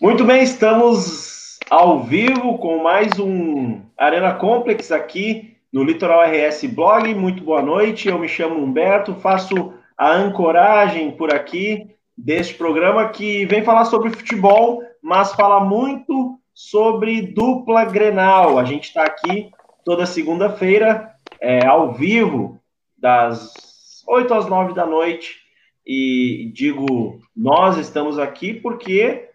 [0.00, 7.14] Muito bem, estamos ao vivo com mais um Arena Complex aqui no Litoral RS Blog.
[7.14, 13.44] Muito boa noite, eu me chamo Humberto, faço a ancoragem por aqui deste programa que
[13.44, 18.58] vem falar sobre futebol, mas fala muito sobre dupla Grenal.
[18.58, 19.50] A gente está aqui
[19.84, 22.58] toda segunda-feira, é, ao vivo,
[22.96, 25.40] das 8 às 9 da noite.
[25.86, 29.28] E digo, nós estamos aqui porque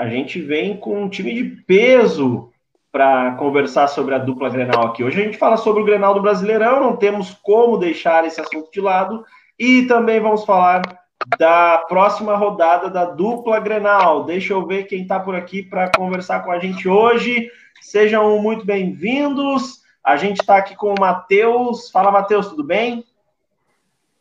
[0.00, 2.50] a gente vem com um time de peso
[2.90, 5.04] para conversar sobre a dupla Grenal aqui.
[5.04, 8.70] Hoje a gente fala sobre o Grenal do Brasileirão, não temos como deixar esse assunto
[8.72, 9.22] de lado,
[9.58, 10.80] e também vamos falar
[11.38, 14.24] da próxima rodada da dupla Grenal.
[14.24, 17.50] Deixa eu ver quem está por aqui para conversar com a gente hoje.
[17.82, 19.82] Sejam muito bem-vindos.
[20.02, 21.90] A gente está aqui com o Matheus.
[21.90, 23.04] Fala, Matheus, tudo bem?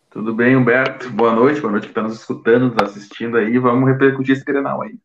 [0.09, 1.09] Tudo bem, Humberto?
[1.09, 3.57] Boa noite, boa noite que está nos escutando, nos assistindo aí.
[3.57, 4.99] Vamos repercutir esse Grenal aí.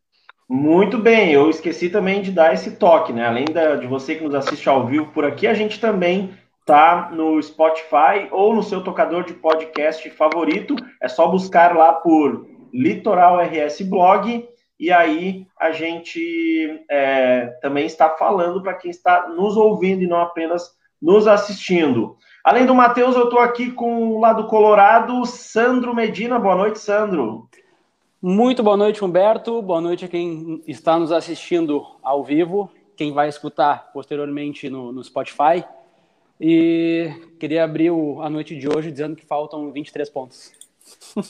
[0.47, 3.25] Muito bem, eu esqueci também de dar esse toque, né?
[3.25, 7.09] Além da, de você que nos assiste ao vivo por aqui, a gente também tá
[7.11, 10.75] no Spotify ou no seu tocador de podcast favorito.
[11.01, 14.47] É só buscar lá por Litoral RS Blog
[14.79, 20.19] e aí a gente é, também está falando para quem está nos ouvindo e não
[20.19, 22.17] apenas nos assistindo.
[22.43, 26.37] Além do Matheus, eu estou aqui com o lado colorado, Sandro Medina.
[26.37, 27.49] Boa noite, Sandro.
[28.27, 29.61] Muito boa noite, Humberto.
[29.61, 35.03] Boa noite a quem está nos assistindo ao vivo, quem vai escutar posteriormente no, no
[35.03, 35.63] Spotify.
[36.41, 40.51] E queria abrir o, a noite de hoje dizendo que faltam 23 pontos.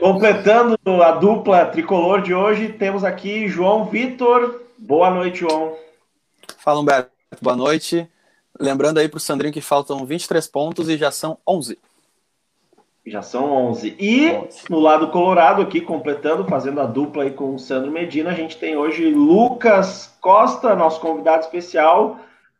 [0.00, 4.60] Completando a dupla tricolor de hoje, temos aqui João Vitor.
[4.76, 5.76] Boa noite, João.
[6.58, 7.12] Fala, Humberto.
[7.40, 8.10] Boa noite.
[8.58, 11.78] Lembrando aí para o Sandrinho que faltam 23 pontos e já são 11.
[13.06, 13.96] Já são 11.
[14.00, 14.64] E 11.
[14.68, 18.58] no lado colorado aqui, completando, fazendo a dupla aí com o Sandro Medina, a gente
[18.58, 22.18] tem hoje Lucas Costa, nosso convidado especial.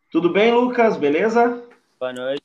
[0.08, 0.96] Tudo bem, Lucas?
[0.96, 1.64] Beleza?
[1.98, 2.42] Boa noite.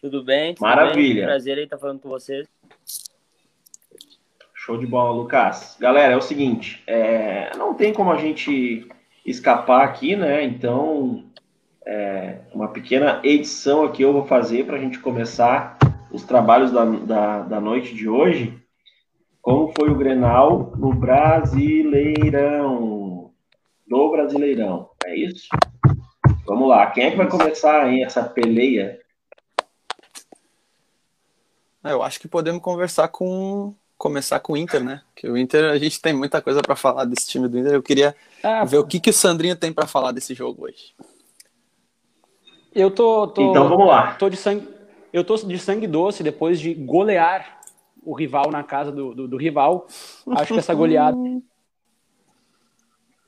[0.00, 0.54] Tudo bem?
[0.54, 1.20] Tudo Maravilha.
[1.20, 1.24] Bem?
[1.26, 2.48] Prazer aí estar falando com vocês.
[4.52, 5.76] Show de bola, Lucas.
[5.78, 7.56] Galera, é o seguinte, é...
[7.56, 8.88] não tem como a gente
[9.24, 10.42] escapar aqui, né?
[10.42, 11.24] Então,
[11.86, 12.40] é...
[12.52, 15.77] uma pequena edição aqui eu vou fazer para a gente começar
[16.10, 18.60] os trabalhos da, da, da noite de hoje,
[19.40, 23.32] como foi o Grenal no Brasileirão.
[23.86, 25.46] No Brasileirão, é isso?
[26.46, 29.00] Vamos lá, quem é que vai começar aí essa peleia?
[31.84, 35.02] É, eu acho que podemos conversar com começar com o Inter, né?
[35.14, 37.72] Que o Inter a gente tem muita coisa para falar desse time do Inter.
[37.72, 40.94] Eu queria ah, ver o que que o Sandrinho tem para falar desse jogo hoje.
[42.72, 44.14] Eu tô, tô, então vamos lá.
[44.14, 44.68] Tô de sangue,
[45.12, 47.58] eu tô de sangue doce depois de golear
[48.02, 49.86] o rival na casa do, do, do rival.
[50.30, 51.16] Acho que essa goleada.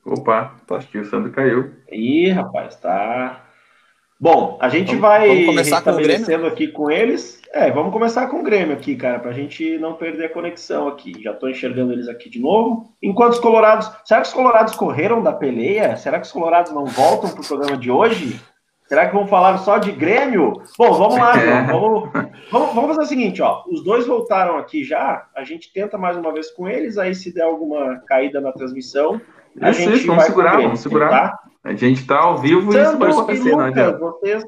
[0.04, 1.74] Opa, acho que o Sandro caiu.
[1.92, 3.44] Ih, rapaz, tá.
[4.18, 6.46] Bom, a gente vamos, vai vamos começar com o Grêmio?
[6.46, 7.40] aqui com eles.
[7.52, 11.14] É, vamos começar com o Grêmio aqui, cara, pra gente não perder a conexão aqui.
[11.22, 12.92] Já tô enxergando eles aqui de novo.
[13.02, 13.90] Enquanto os Colorados.
[14.04, 15.96] Será que os Colorados correram da peleia?
[15.96, 18.40] Será que os Colorados não voltam pro programa de hoje?
[18.90, 20.52] Será que vão falar só de Grêmio?
[20.76, 21.66] Bom, vamos lá, João.
[21.68, 22.10] Vamos,
[22.50, 23.62] vamos, vamos, fazer o seguinte, ó.
[23.68, 25.28] Os dois voltaram aqui já.
[25.36, 26.98] A gente tenta mais uma vez com eles.
[26.98, 29.20] Aí, se der alguma caída na transmissão,
[29.60, 31.08] a isso, gente isso, vamos segurar, Grêmio, vamos segurar.
[31.08, 31.38] Tá?
[31.62, 33.98] A gente tá ao vivo Sandro e isso vai acontecer, não adianta.
[33.98, 34.44] Vocês...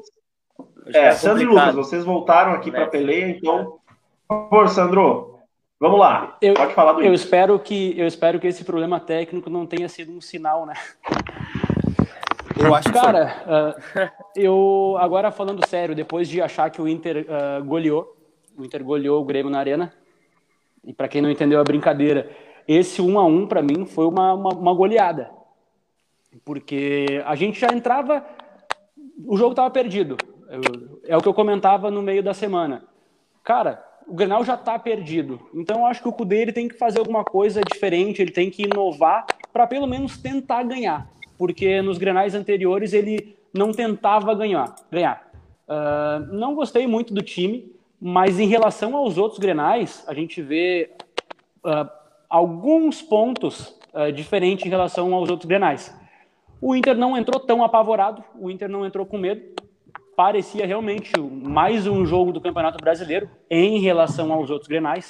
[0.87, 3.77] É, Sandro e Lucas, vocês voltaram aqui para a peleia, então,
[4.27, 5.39] por favor, Sandro,
[5.79, 6.37] vamos lá.
[6.41, 9.87] Eu, Pode falar do eu espero que Eu espero que esse problema técnico não tenha
[9.87, 10.73] sido um sinal, né?
[12.59, 17.63] Eu acho Cara, uh, eu agora falando sério, depois de achar que o Inter uh,
[17.63, 18.15] goleou,
[18.57, 19.93] o Inter goleou o Grêmio na Arena,
[20.83, 22.29] e para quem não entendeu a brincadeira,
[22.67, 25.31] esse 1 a 1 para mim foi uma, uma, uma, goleada.
[26.45, 28.25] Porque a gente já entrava,
[29.25, 30.17] o jogo estava perdido.
[30.49, 32.83] Eu, é o que eu comentava no meio da semana.
[33.43, 35.39] Cara, o Grenal já está perdido.
[35.53, 38.49] Então eu acho que o Cudê ele tem que fazer alguma coisa diferente, ele tem
[38.49, 44.73] que inovar para pelo menos tentar ganhar porque nos grenais anteriores ele não tentava ganhar.
[44.91, 45.31] ganhar.
[45.67, 50.91] Uh, não gostei muito do time, mas em relação aos outros grenais, a gente vê
[51.63, 51.89] uh,
[52.29, 55.95] alguns pontos uh, diferentes em relação aos outros grenais.
[56.61, 59.41] O Inter não entrou tão apavorado, o Inter não entrou com medo.
[60.15, 65.07] Parecia realmente mais um jogo do Campeonato Brasileiro em relação aos outros grenais.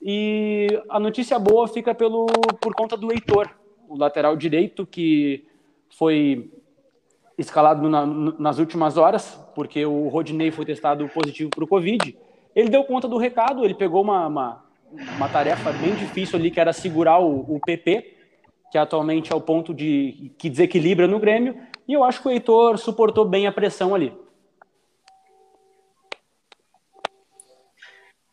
[0.00, 2.26] E a notícia boa fica pelo,
[2.60, 3.50] por conta do Heitor,
[3.90, 5.44] o lateral direito que
[5.98, 6.48] foi
[7.36, 12.16] escalado na, nas últimas horas, porque o Rodinei foi testado positivo para o Covid.
[12.54, 14.64] Ele deu conta do recado, ele pegou uma, uma,
[15.16, 18.16] uma tarefa bem difícil ali, que era segurar o, o PP,
[18.70, 21.56] que atualmente é o ponto de que desequilibra no Grêmio,
[21.88, 24.12] e eu acho que o Heitor suportou bem a pressão ali.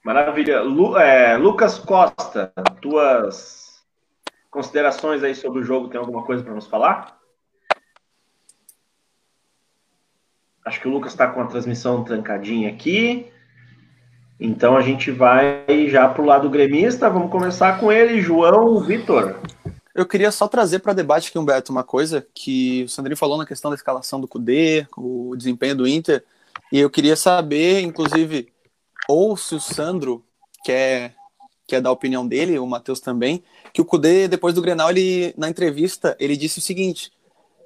[0.04, 0.62] Maravilha.
[0.62, 3.67] Lu, é, Lucas Costa, tuas
[4.58, 7.16] considerações aí sobre o jogo, tem alguma coisa para nos falar?
[10.66, 13.32] Acho que o Lucas está com a transmissão trancadinha aqui.
[14.40, 17.08] Então a gente vai já para o lado gremista.
[17.08, 19.40] Vamos começar com ele, João Vitor.
[19.94, 23.46] Eu queria só trazer para debate aqui, Humberto, uma coisa que o Sandrinho falou na
[23.46, 26.24] questão da escalação do Cudê, o desempenho do Inter,
[26.72, 28.52] e eu queria saber, inclusive,
[29.08, 30.26] ou se o Sandro
[30.64, 31.16] quer,
[31.68, 35.34] quer dar a opinião dele, o Matheus também, que o Cudê, depois do Grenal, ele,
[35.38, 37.12] na entrevista, ele disse o seguinte,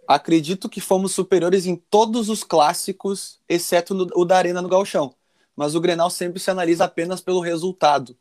[0.08, 5.14] acredito que fomos superiores em todos os clássicos, exceto no, o da Arena no Galchão
[5.56, 8.16] mas o Grenal sempre se analisa apenas pelo resultado.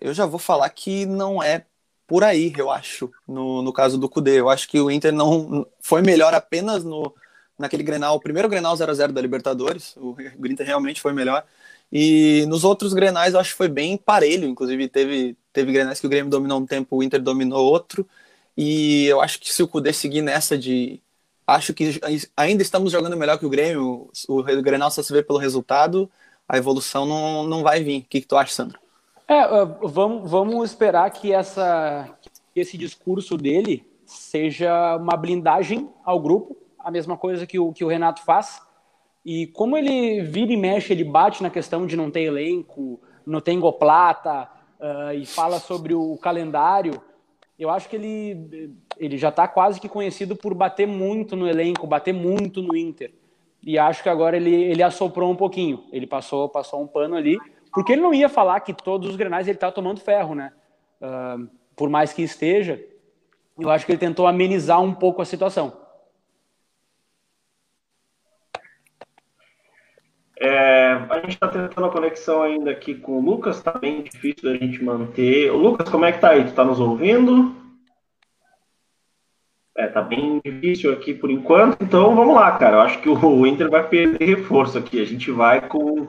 [0.00, 1.64] Eu já vou falar que não é
[2.06, 4.38] por aí, eu acho, no, no caso do Cudê.
[4.38, 7.12] Eu acho que o Inter não foi melhor apenas no
[7.58, 11.42] naquele Grenal, o primeiro Grenal 0x0 da Libertadores, o, o Inter realmente foi melhor.
[11.90, 16.06] E nos outros Grenais eu acho que foi bem parelho, inclusive teve, teve Grenais que
[16.06, 18.06] o Grêmio dominou um tempo, o Inter dominou outro.
[18.54, 21.00] E eu acho que se o Cudê seguir nessa de
[21.46, 21.98] acho que
[22.36, 26.10] ainda estamos jogando melhor que o Grêmio, o, Grenal só se vê pelo resultado,
[26.46, 28.00] a evolução não, não vai vir.
[28.00, 28.78] O que, que tu acha, Sandro?
[29.26, 29.42] É,
[29.82, 32.10] vamos, vamos esperar que, essa,
[32.52, 37.84] que esse discurso dele seja uma blindagem ao grupo, a mesma coisa que o, que
[37.84, 38.60] o Renato faz.
[39.24, 43.40] E como ele vira e mexe, ele bate na questão de não ter elenco, não
[43.40, 44.48] tem goplata,
[44.80, 47.00] uh, e fala sobre o calendário,
[47.58, 51.86] eu acho que ele, ele já está quase que conhecido por bater muito no elenco,
[51.86, 53.12] bater muito no Inter
[53.66, 55.82] e acho que agora ele, ele assoprou um pouquinho.
[55.90, 57.36] Ele passou, passou um pano ali,
[57.72, 60.52] porque ele não ia falar que todos os grenais ele está tomando ferro, né?
[61.00, 62.80] Uh, por mais que esteja,
[63.58, 65.76] eu acho que ele tentou amenizar um pouco a situação.
[70.38, 74.50] É, a gente está tentando a conexão ainda aqui com o Lucas, tá bem difícil
[74.50, 75.50] da gente manter.
[75.50, 76.44] O Lucas, como é que tá aí?
[76.44, 77.54] Tu tá nos ouvindo?
[79.74, 82.76] É, tá bem difícil aqui por enquanto, então vamos lá, cara.
[82.76, 85.00] Eu acho que o Inter vai perder reforço aqui.
[85.00, 86.08] A gente vai com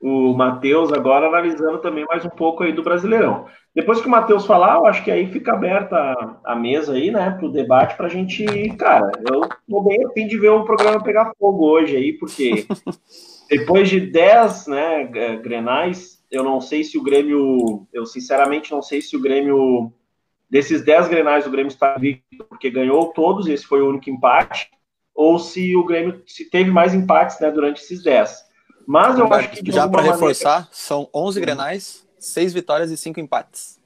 [0.00, 3.46] o Matheus agora analisando também mais um pouco aí do Brasileirão.
[3.74, 7.10] Depois que o Matheus falar, eu acho que aí fica aberta a, a mesa aí,
[7.10, 8.44] né, para o debate, para a gente.
[8.76, 12.66] Cara, eu tô bem a fim de ver o programa pegar fogo hoje aí, porque
[13.48, 15.04] depois de 10 né,
[15.42, 17.86] grenais, eu não sei se o Grêmio.
[17.92, 19.92] Eu sinceramente não sei se o Grêmio
[20.48, 24.68] desses 10 grenais o Grêmio está invicto porque ganhou todos, esse foi o único empate,
[25.14, 28.49] ou se o Grêmio se teve mais empates né, durante esses 10.
[28.90, 29.70] Mas eu acho que.
[29.70, 30.68] Já para reforçar, maneira...
[30.72, 33.78] são 11 grenais, 6 vitórias e 5 empates.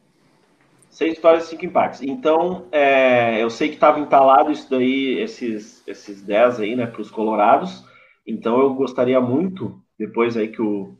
[0.88, 2.00] 6 vitórias e 5 empates.
[2.00, 7.02] Então, é, eu sei que estava entalado isso daí, esses, esses 10 aí, né, para
[7.02, 7.84] os Colorados.
[8.26, 10.96] Então, eu gostaria muito, depois aí que o,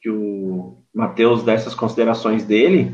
[0.00, 2.92] que o Matheus dessas considerações dele,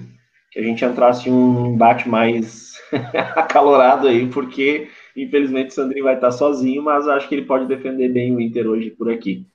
[0.52, 2.74] que a gente entrasse em um embate mais
[3.34, 8.10] acalorado aí, porque infelizmente o Sandrinho vai estar sozinho, mas acho que ele pode defender
[8.10, 9.46] bem o Inter hoje por aqui.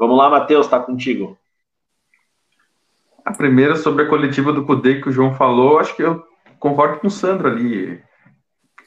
[0.00, 1.36] Vamos lá, Matheus, está contigo.
[3.22, 6.24] A primeira sobre a coletiva do Cudê que o João falou, acho que eu
[6.58, 8.02] concordo com o Sandro ali.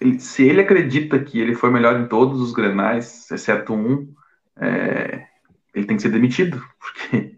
[0.01, 4.11] Ele, se ele acredita que ele foi melhor em todos os grenais, exceto um,
[4.59, 5.27] é,
[5.75, 7.35] ele tem que ser demitido, porque,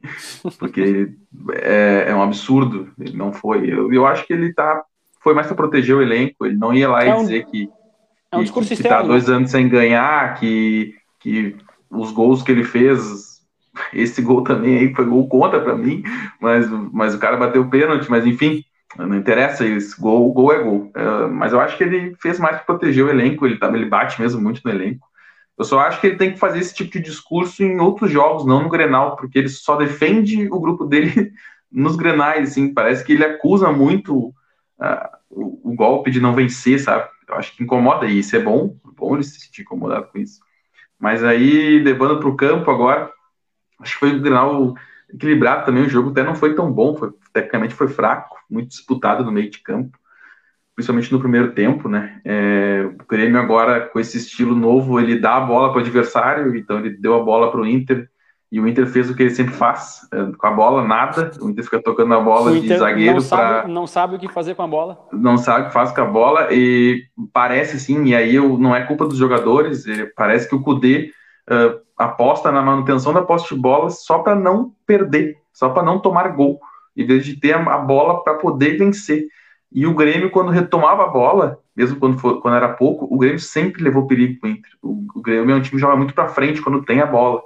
[0.58, 1.13] porque
[1.55, 3.70] é, é, um absurdo, ele não foi.
[3.70, 4.86] Eu, eu acho que ele tá,
[5.20, 7.70] foi mais para proteger o elenco, ele não ia lá é e dizer que,
[8.32, 11.58] é um que tá dois anos sem ganhar, que, que
[11.89, 13.35] os gols que ele fez,
[13.95, 16.03] esse gol também aí foi gol contra para mim,
[16.39, 18.63] mas, mas o cara bateu pênalti, mas enfim,
[18.97, 20.91] não interessa isso, gol, gol é gol.
[20.95, 23.85] É, mas eu acho que ele fez mais para proteger o elenco, ele, tá, ele
[23.85, 25.07] bate mesmo muito no elenco.
[25.57, 28.45] Eu só acho que ele tem que fazer esse tipo de discurso em outros jogos,
[28.45, 31.31] não no Grenal, porque ele só defende o grupo dele
[31.71, 34.27] nos Grenais, assim, parece que ele acusa muito
[34.79, 37.09] uh, o, o, golpe de não vencer, sabe?
[37.27, 40.19] Eu acho que incomoda, e isso é bom, é bom ele se sentir incomodado com
[40.19, 40.39] isso.
[40.99, 43.11] Mas aí, levando para o campo agora,
[43.79, 44.74] acho que foi um Grenal
[45.13, 49.24] equilibrado também, o jogo até não foi tão bom, foi, tecnicamente foi fraco, muito disputado
[49.24, 49.98] no meio de campo
[50.75, 52.20] principalmente no primeiro tempo, né?
[52.25, 56.55] É, o Grêmio agora, com esse estilo novo, ele dá a bola para o adversário,
[56.55, 58.10] então ele deu a bola para o Inter,
[58.51, 61.50] e o Inter fez o que ele sempre faz, é, com a bola, nada, o
[61.50, 63.65] Inter fica tocando a bola o de zagueiro para...
[63.67, 65.00] Não sabe o que fazer com a bola.
[65.13, 68.75] Não sabe o que faz com a bola, e parece assim, e aí eu, não
[68.75, 71.12] é culpa dos jogadores, parece que o Cudê
[71.50, 75.99] uh, aposta na manutenção da posse de bola só para não perder, só para não
[75.99, 76.59] tomar gol.
[76.95, 79.27] em vez de ter a bola para poder vencer.
[79.71, 83.39] E o Grêmio, quando retomava a bola, mesmo quando, for, quando era pouco, o Grêmio
[83.39, 84.71] sempre levou perigo para o Inter.
[84.81, 87.41] O Grêmio é um time que joga muito para frente quando tem a bola.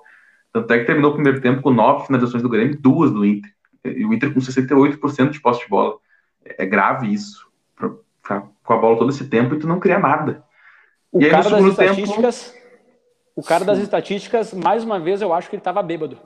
[0.53, 3.51] Tanto é que terminou o primeiro tempo com nove finalizações do Grêmio, duas do Inter.
[3.83, 5.95] E o Inter com 68% de posse de bola.
[6.45, 7.47] É grave isso.
[7.75, 7.89] Pra
[8.21, 10.43] ficar com a bola todo esse tempo e tu não criar nada.
[11.11, 12.51] O e cara das estatísticas.
[12.51, 12.58] Tempo...
[13.39, 16.17] O cara das estatísticas, mais uma vez, eu acho que ele estava bêbado.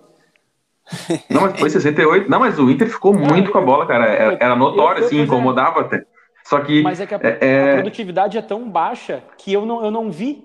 [1.29, 2.27] Não, mas foi 68.
[2.27, 4.05] Não, mas o Inter ficou muito com a bola, cara.
[4.05, 6.03] Era, era notório, assim, incomodava até.
[6.43, 6.81] Só que.
[6.81, 10.09] Mas é que a, é, a, produtividade é tão baixa que eu não, eu não
[10.09, 10.43] vi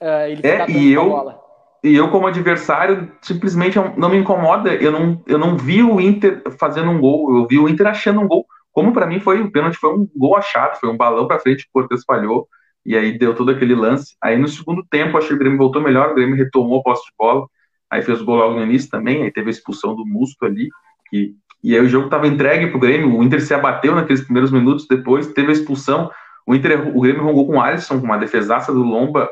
[0.00, 1.40] uh, ele ficar é, e eu, bola.
[1.82, 4.72] E eu, como adversário, simplesmente não me incomoda.
[4.74, 8.20] Eu não, eu não vi o Inter fazendo um gol, eu vi o Inter achando
[8.20, 8.46] um gol.
[8.72, 11.64] Como para mim foi o pênalti, foi um gol achado, foi um balão para frente,
[11.64, 12.46] o Cortez falhou,
[12.86, 14.16] e aí deu todo aquele lance.
[14.22, 17.04] Aí no segundo tempo, acho que o Grêmio voltou melhor, o Grêmio retomou a posse
[17.04, 17.46] de bola,
[17.90, 20.68] aí fez o gol logo no início também, aí teve a expulsão do Musto ali,
[21.10, 24.52] que, e aí o jogo estava entregue pro Grêmio, o Inter se abateu naqueles primeiros
[24.52, 26.10] minutos, depois teve a expulsão,
[26.46, 29.28] o Inter, o Grêmio rongou com o Alisson, com uma defesaça do Lomba,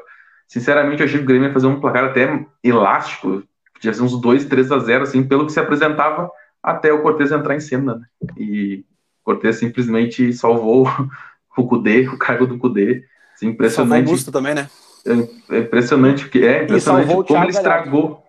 [0.49, 4.21] sinceramente eu achei que o Grêmio ia fazer um placar até elástico, podia ser uns
[4.21, 6.29] 2, 3 a 0 assim, pelo que se apresentava
[6.63, 8.07] até o Cortez entrar em cena, né?
[8.37, 8.85] E
[9.23, 10.87] Cortez simplesmente salvou
[11.57, 13.05] o Cudê, o cargo do Cudê.
[13.43, 14.07] Impressionante.
[14.07, 14.69] Salvou o Busto também, né?
[15.07, 18.03] É, é impressionante que é impressionante como ele estragou.
[18.03, 18.25] Galhardo.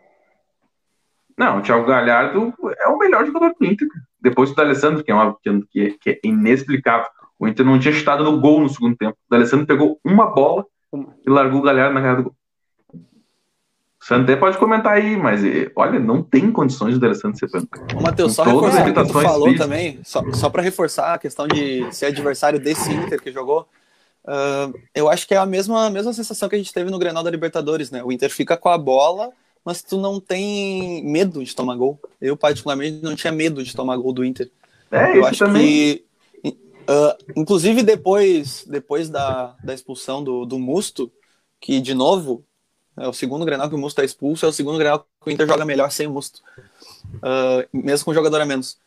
[1.38, 3.88] Não, o Thiago Galhardo é o melhor jogador do Inter.
[4.21, 5.35] Depois do D'Alessandro, que é, uma,
[5.69, 7.07] que, que é inexplicável.
[7.38, 9.17] O Inter não tinha chutado no gol no segundo tempo.
[9.27, 12.35] O D'Alessandro pegou uma bola e largou o Galhardo na cara do gol.
[14.00, 17.67] Você até pode comentar aí, mas eh, olha, não tem condições de D'Alessandro ser banco.
[17.95, 19.67] Ô, Matheus, só reforçar o que tu falou físicas.
[19.67, 23.67] também, só, só para reforçar a questão de ser adversário desse Inter que jogou,
[24.25, 27.00] uh, eu acho que é a mesma, a mesma sensação que a gente teve no
[27.00, 28.03] Grenal da Libertadores, né?
[28.03, 29.32] O Inter fica com a bola,
[29.63, 32.00] mas tu não tem medo de tomar gol.
[32.22, 34.50] Eu, particularmente, não tinha medo de tomar gol do Inter.
[34.91, 35.65] É, eu acho também.
[35.65, 36.05] que.
[36.46, 41.12] Uh, inclusive, depois, depois da, da expulsão do, do Musto,
[41.60, 42.46] que, de novo,
[42.96, 45.32] é o segundo Grenal que o Musto está expulso, é o segundo Grenal que o
[45.32, 46.41] Inter joga melhor sem o Musto.
[47.15, 48.77] Uh, mesmo com um jogador a menos.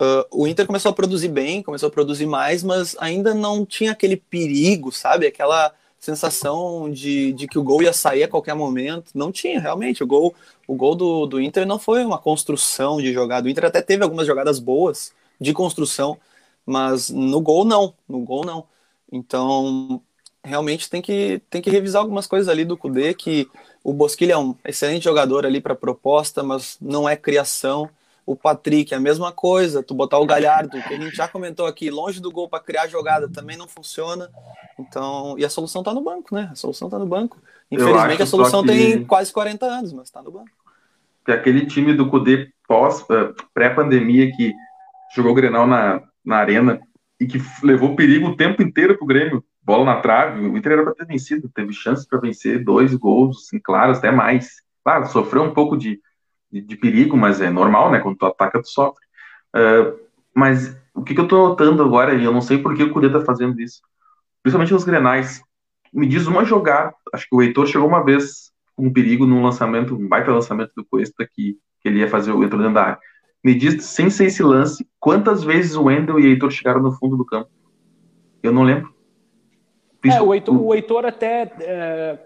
[0.00, 3.92] Uh, o Inter começou a produzir bem, começou a produzir mais, mas ainda não tinha
[3.92, 5.26] aquele perigo, sabe?
[5.26, 9.10] Aquela sensação de, de que o gol ia sair a qualquer momento.
[9.14, 10.02] Não tinha, realmente.
[10.02, 10.34] O gol,
[10.66, 13.46] o gol do, do Inter não foi uma construção de jogada.
[13.46, 16.16] O Inter até teve algumas jogadas boas de construção,
[16.64, 17.94] mas no gol não.
[18.08, 18.64] No gol não.
[19.10, 20.00] Então,
[20.44, 23.48] realmente tem que, tem que revisar algumas coisas ali do Kudê, que
[23.82, 27.88] o Bosquilha é um excelente jogador ali para proposta, mas não é criação.
[28.28, 31.90] O Patrick, a mesma coisa, tu botar o Galhardo, que a gente já comentou aqui,
[31.90, 34.28] longe do gol para criar jogada, também não funciona.
[34.78, 36.48] Então, e a solução está no banco, né?
[36.52, 37.38] A solução está no banco.
[37.70, 38.68] Infelizmente a solução que...
[38.68, 40.50] tem quase 40 anos, mas está no banco.
[41.24, 44.52] Que aquele time do Kudê pós uh, pré-pandemia que
[45.14, 46.80] jogou o Grenal na, na arena
[47.18, 50.82] e que levou perigo o tempo inteiro pro Grêmio bola na trave, o Inter era
[50.82, 54.62] para ter vencido, teve chances para vencer, dois gols, assim, claros, até mais.
[54.82, 56.00] Claro, sofreu um pouco de,
[56.50, 58.00] de, perigo, mas é normal, né?
[58.00, 59.04] Quando tu ataca, tu sofre.
[59.54, 59.98] Uh,
[60.34, 62.92] mas o que, que eu tô notando agora, e eu não sei por que o
[62.92, 63.80] Cudê tá fazendo isso,
[64.42, 65.42] principalmente nos grenais,
[65.92, 69.42] me diz uma jogada, acho que o Heitor chegou uma vez com um perigo num
[69.42, 72.82] lançamento, um baita lançamento do Cuesta, que, que ele ia fazer o Heitor dentro da
[72.82, 72.98] área.
[73.42, 76.92] Me diz, sem ser esse lance, quantas vezes o Wendel e o Heitor chegaram no
[76.92, 77.50] fundo do campo?
[78.42, 78.94] Eu não lembro.
[80.04, 82.18] É, o, Heitor, o Heitor até é,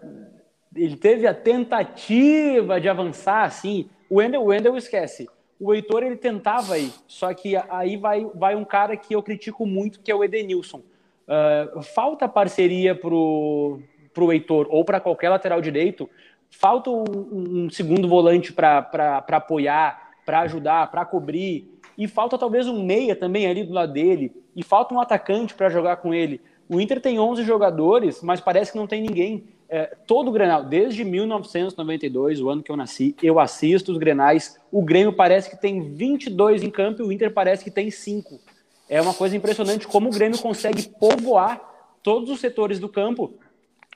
[0.75, 3.89] ele teve a tentativa de avançar, assim.
[4.13, 5.27] O Wendel, o Wendel esquece.
[5.59, 9.65] O Heitor ele tentava aí, só que aí vai, vai um cara que eu critico
[9.65, 10.83] muito, que é o Edenilson.
[11.27, 13.81] Uh, falta parceria pro,
[14.13, 16.11] pro Heitor ou para qualquer lateral direito.
[16.51, 21.81] Falta um, um segundo volante para apoiar, para ajudar, para cobrir.
[21.97, 24.31] E falta talvez um meia também ali do lado dele.
[24.55, 26.39] E falta um atacante para jogar com ele.
[26.69, 29.49] O Inter tem 11 jogadores, mas parece que não tem ninguém.
[29.75, 34.61] É, todo o Grenal, desde 1992, o ano que eu nasci, eu assisto os Grenais.
[34.71, 38.39] O Grêmio parece que tem 22 em campo e o Inter parece que tem 5.
[38.87, 41.59] É uma coisa impressionante como o Grêmio consegue povoar
[42.03, 43.33] todos os setores do campo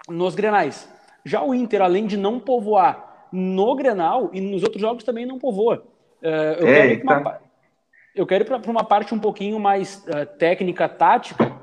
[0.08, 0.88] nos Grenais.
[1.26, 5.38] Já o Inter, além de não povoar no Grenal e nos outros jogos também não
[5.38, 5.84] povoa.
[6.22, 7.40] Uh, eu, quero uma,
[8.14, 11.54] eu, quero ir para uma parte um pouquinho mais uh, técnica, tática,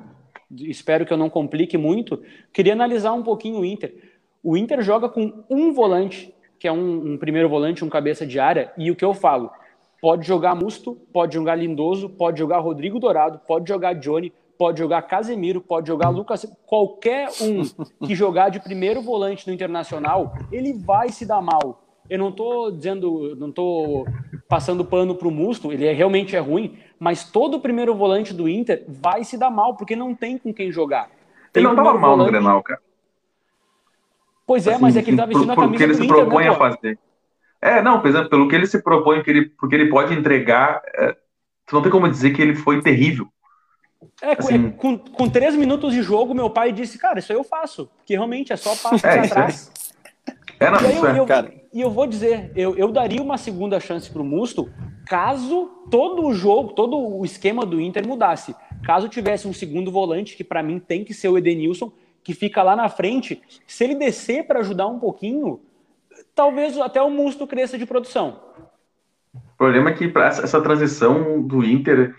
[0.60, 3.96] espero que eu não complique muito, queria analisar um pouquinho o Inter.
[4.44, 8.40] O Inter joga com um volante, que é um, um primeiro volante, um cabeça de
[8.40, 9.52] área, e o que eu falo,
[10.02, 15.02] pode jogar Musto, pode jogar Lindoso, pode jogar Rodrigo Dourado, pode jogar Johnny, pode jogar
[15.04, 17.64] Casemiro, pode jogar Lucas, qualquer um
[18.06, 21.83] que jogar de primeiro volante no Internacional, ele vai se dar mal.
[22.10, 24.06] Eu não tô dizendo, não tô
[24.48, 28.48] passando pano pro Musto, ele é, realmente é ruim, mas todo o primeiro volante do
[28.48, 31.10] Inter vai se dar mal, porque não tem com quem jogar.
[31.52, 32.26] Tem ele não tava mal volante...
[32.26, 32.82] no Grenal, cara.
[34.46, 36.04] Pois é, assim, mas é que ele tá vestindo por, a camisa que ele se
[36.04, 37.00] Inter, propõe né, a fazer.
[37.62, 40.82] É, não, por exemplo, pelo que ele se propõe, que ele, porque ele pode entregar,
[40.94, 41.16] é,
[41.66, 43.28] tu não tem como dizer que ele foi terrível.
[44.22, 47.44] É, assim, com, com três minutos de jogo, meu pai disse, cara, isso aí eu
[47.44, 49.72] faço, porque realmente é só passo é, atrás.
[50.60, 51.63] É, não, e, eu, é, eu, cara.
[51.74, 54.70] E eu vou dizer, eu, eu daria uma segunda chance pro Musto
[55.08, 58.56] caso todo o jogo, todo o esquema do Inter mudasse.
[58.86, 61.92] Caso tivesse um segundo volante, que para mim tem que ser o Edenilson,
[62.24, 65.60] que fica lá na frente, se ele descer para ajudar um pouquinho,
[66.34, 68.40] talvez até o Musto cresça de produção.
[69.34, 72.16] O problema é que para essa transição do Inter,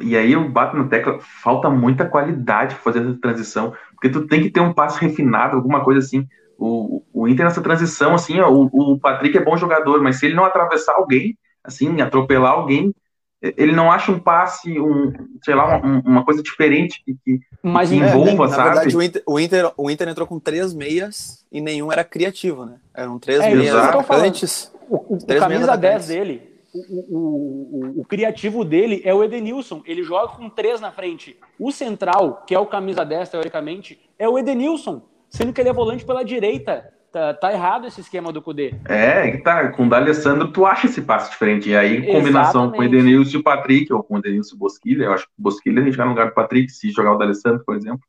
[0.00, 4.26] e aí eu bato na tecla, falta muita qualidade para fazer essa transição, porque tu
[4.26, 6.26] tem que ter um passe refinado, alguma coisa assim.
[6.58, 10.26] O, o Inter nessa transição, assim, ó, o, o Patrick é bom jogador, mas se
[10.26, 12.94] ele não atravessar alguém, assim, atropelar alguém,
[13.42, 15.12] ele não acha um passe, um,
[15.44, 18.68] sei lá, uma, uma coisa diferente que, que, Mas, que envolva, é, sabe?
[18.68, 22.02] Na verdade, o Inter, o, Inter, o Inter entrou com três meias e nenhum era
[22.02, 22.76] criativo, né?
[22.94, 24.72] Eram três é, meias atacantes.
[24.88, 29.82] O, o, o camisa 10 dele, o, o, o, criativo dele é o Edenilson.
[29.84, 31.36] Ele joga com três na frente.
[31.58, 35.72] O central, que é o camisa 10, teoricamente, é o Edenilson, sendo que ele é
[35.72, 36.92] volante pela direita.
[37.12, 38.74] Tá, tá, errado esse esquema do Cudê.
[38.84, 39.70] É, tá.
[39.70, 41.70] Com o D'Alessandro, tu acha esse passo diferente.
[41.70, 42.76] E aí, em combinação Exatamente.
[42.76, 45.24] com o Edenilson e o Patrick, ou com o Edenilson e o Bosquilha, eu acho
[45.24, 47.74] que o Bosquilha a gente vai no lugar do Patrick, se jogar o D'Alessandro, por
[47.74, 48.00] exemplo.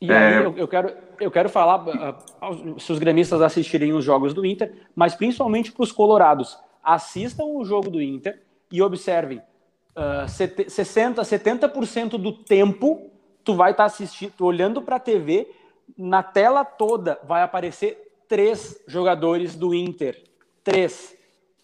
[0.00, 0.16] E é...
[0.16, 4.44] aí, eu, eu, quero, eu quero falar, uh, se os gremistas assistirem os jogos do
[4.44, 6.58] Inter, mas principalmente para os colorados.
[6.84, 9.40] Assistam o jogo do Inter e observem.
[9.96, 13.10] Uh, 60, 70% do tempo
[13.46, 15.48] tu vai estar tá assistindo, olhando para a TV,
[15.96, 20.22] na tela toda vai aparecer três jogadores do Inter.
[20.62, 21.16] Três.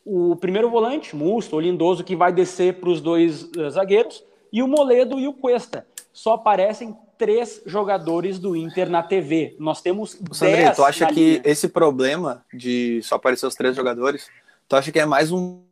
[0.04, 4.62] O primeiro volante, Musto, o Lindoso, que vai descer para os dois uh, zagueiros, e
[4.62, 5.86] o Moledo e o Cuesta.
[6.12, 9.56] Só aparecem três jogadores do Inter na TV.
[9.58, 11.42] Nós temos Sandrinho, tu acha que linha.
[11.44, 14.28] esse problema de só aparecer os três jogadores,
[14.68, 15.62] tu acha que é mais um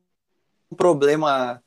[0.76, 1.60] problema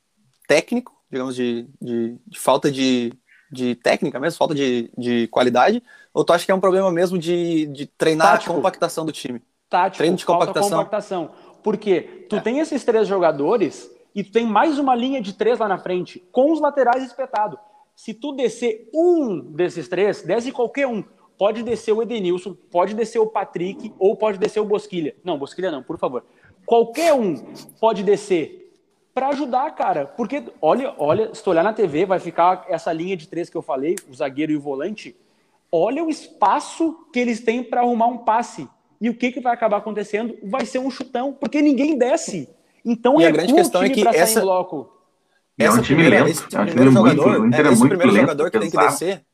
[0.48, 3.12] técnico, digamos, de, de, de falta de,
[3.50, 5.82] de técnica mesmo, falta de, de qualidade,
[6.14, 8.52] ou tu acha que é um problema mesmo de, de treinar Tático.
[8.52, 9.42] a compactação do time?
[9.68, 10.70] Tático, Treino de compactação.
[10.70, 11.30] compactação.
[11.60, 12.40] Porque tu é.
[12.40, 16.22] tem esses três jogadores e tu tem mais uma linha de três lá na frente,
[16.30, 17.58] com os laterais espetados.
[17.96, 21.02] Se tu descer um desses três, desce qualquer um.
[21.36, 25.16] Pode descer o Edenilson, pode descer o Patrick ou pode descer o Bosquilha.
[25.24, 26.24] Não, Bosquilha não, por favor.
[26.64, 27.34] Qualquer um
[27.80, 28.72] pode descer
[29.12, 30.06] para ajudar, cara.
[30.06, 33.56] Porque, olha, olha, se tu olhar na TV, vai ficar essa linha de três que
[33.56, 35.16] eu falei, o zagueiro e o volante
[35.76, 38.68] olha o espaço que eles têm para arrumar um passe.
[39.00, 40.36] E o que, que vai acabar acontecendo?
[40.44, 42.48] Vai ser um chutão, porque ninguém desce.
[42.84, 44.88] Então e é a grande questão é que essa bloco.
[45.58, 48.70] É um time primeira, esse é um primeiro jogador, é, esse primeiro jogador que tem
[48.70, 49.24] que descer,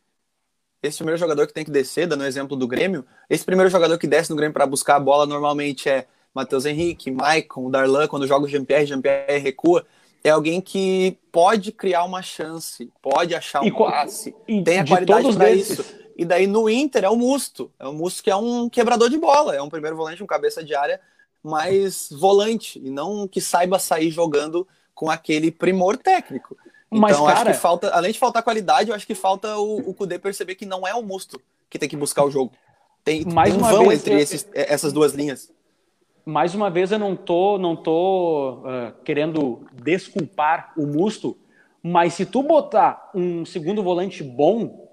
[0.83, 3.99] esse primeiro jogador que tem que descer, dando o exemplo do Grêmio, esse primeiro jogador
[3.99, 8.27] que desce no Grêmio para buscar a bola normalmente é Matheus Henrique, Maicon, Darlan, quando
[8.27, 9.87] joga o Jean-Pierre, Jean-Pierre recua,
[10.23, 14.87] é alguém que pode criar uma chance, pode achar um e, passe, e, tem a
[14.87, 16.01] qualidade para isso.
[16.21, 17.73] E daí no Inter é o Musto.
[17.79, 19.57] É o Musto que é um quebrador de bola.
[19.57, 21.01] É um primeiro volante, um cabeça de área
[21.43, 22.79] mais volante.
[22.79, 26.55] E não que saiba sair jogando com aquele primor técnico.
[26.91, 27.39] Mas, então, cara...
[27.39, 30.57] acho que falta, além de faltar qualidade, eu acho que falta o, o Kudê perceber
[30.57, 32.53] que não é o Musto que tem que buscar o jogo.
[33.03, 34.19] Tem, mais tem um vão vez, entre eu...
[34.19, 35.51] esses, essas duas linhas.
[36.27, 41.39] Mais uma vez, eu não tô, não tô uh, querendo desculpar o Musto,
[41.83, 44.90] mas se tu botar um segundo volante bom,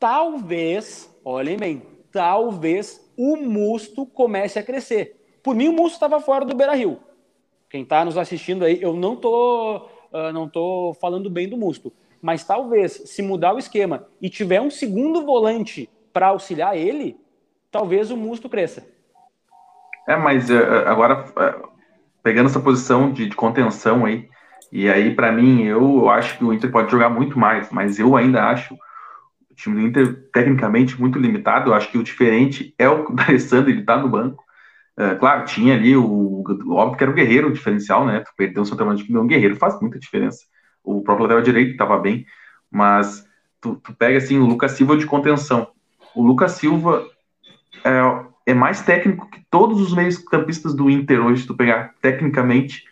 [0.00, 5.14] talvez, olhem bem, talvez o Musto comece a crescer.
[5.42, 6.98] Por mim, o Musto estava fora do Beira Rio.
[7.68, 9.76] Quem está nos assistindo aí, eu não tô,
[10.12, 11.92] uh, não tô falando bem do Musto.
[12.20, 17.16] Mas talvez, se mudar o esquema e tiver um segundo volante para auxiliar ele,
[17.70, 18.86] talvez o Musto cresça.
[20.08, 20.54] É, mas uh,
[20.86, 21.68] agora, uh,
[22.22, 24.28] pegando essa posição de, de, contenção aí,
[24.72, 28.16] e aí, para mim, eu acho que o Inter pode jogar muito mais, mas eu
[28.16, 28.76] ainda acho
[29.62, 31.70] time do Inter, tecnicamente, muito limitado.
[31.70, 34.42] Eu acho que o diferente é o D'Alessandro, ele tá no banco.
[34.98, 36.42] É, claro, tinha ali o.
[36.68, 38.20] Óbvio que era o Guerreiro o diferencial, né?
[38.20, 40.40] Tu perdeu o centroavante que não, o Guerreiro faz muita diferença.
[40.82, 42.26] O próprio lateral direito estava bem,
[42.70, 43.26] mas
[43.60, 45.68] tu, tu, pega assim o Lucas Silva de contenção.
[46.14, 47.06] O Lucas Silva
[47.84, 52.84] é, é mais técnico que todos os meios-campistas do Inter hoje, tu pegar tecnicamente.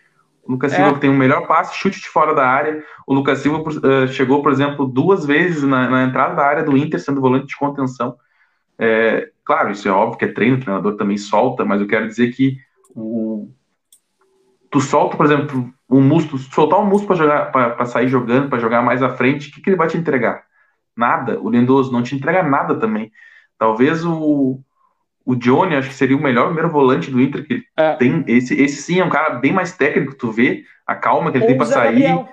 [0.49, 0.99] O Lucas Silva é.
[0.99, 2.83] tem o um melhor passe, chute de fora da área.
[3.07, 6.75] O Lucas Silva uh, chegou, por exemplo, duas vezes na, na, entrada da área do
[6.75, 8.17] Inter, sendo volante de contenção.
[8.79, 12.09] É, claro, isso é óbvio que é treino, o treinador também solta, mas eu quero
[12.09, 12.57] dizer que
[12.95, 13.51] o,
[14.71, 19.03] tu solta, por exemplo, um musto, soltar um jogar, para sair jogando, para jogar mais
[19.03, 20.45] à frente, o que, que ele vai te entregar?
[20.97, 21.39] Nada.
[21.41, 23.13] O Lindoso não te entrega nada também.
[23.59, 24.61] Talvez o,
[25.29, 27.93] o Johnny, acho que seria o melhor primeiro volante do Inter que é.
[27.97, 28.25] tem.
[28.27, 31.45] Esse, esse sim é um cara bem mais técnico, tu vê a calma que ele
[31.45, 32.01] Ou tem para sair.
[32.01, 32.29] Gabriel.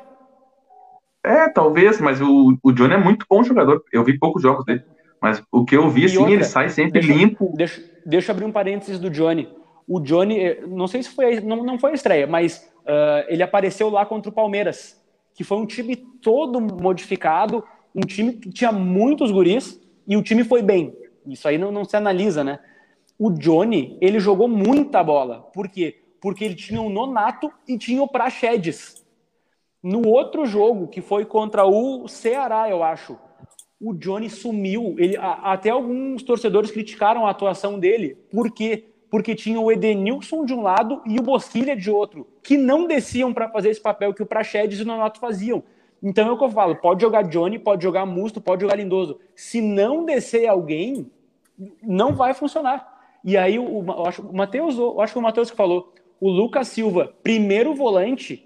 [1.22, 3.84] É, talvez, mas o, o Johnny é muito bom jogador.
[3.92, 4.82] Eu vi poucos jogos dele.
[5.22, 7.52] Mas o que eu vi, assim, ele sai sempre deixa, limpo.
[7.58, 9.50] Deixa, deixa eu abrir um parênteses do Johnny.
[9.86, 13.44] O Johnny, eh, não sei se foi, não, não foi a estreia, mas uh, ele
[13.44, 15.04] apareceu lá contra o Palmeiras,
[15.34, 17.62] que foi um time todo modificado,
[17.94, 20.96] um time que tinha muitos guris, e o time foi bem.
[21.28, 22.60] Isso aí não, não se analisa, né?
[23.18, 25.42] O Johnny, ele jogou muita bola.
[25.54, 26.02] Por quê?
[26.22, 29.06] Porque ele tinha o Nonato e tinha o Praxedes.
[29.82, 33.18] No outro jogo, que foi contra o Ceará, eu acho,
[33.80, 34.96] o Johnny sumiu.
[34.98, 38.16] Ele, a, até alguns torcedores criticaram a atuação dele.
[38.32, 38.86] Por quê?
[39.10, 43.34] Porque tinha o Edenilson de um lado e o Bosquilha de outro, que não desciam
[43.34, 45.64] para fazer esse papel que o Praxedes e o Nonato faziam.
[46.02, 49.20] Então é o que eu falo: pode jogar Johnny, pode jogar Musto, pode jogar Lindoso.
[49.36, 51.10] Se não descer alguém,
[51.82, 52.95] não vai funcionar.
[53.26, 56.68] E aí o, acho, o Matheus, eu acho que o Matheus que falou, o Lucas
[56.68, 58.46] Silva, primeiro volante,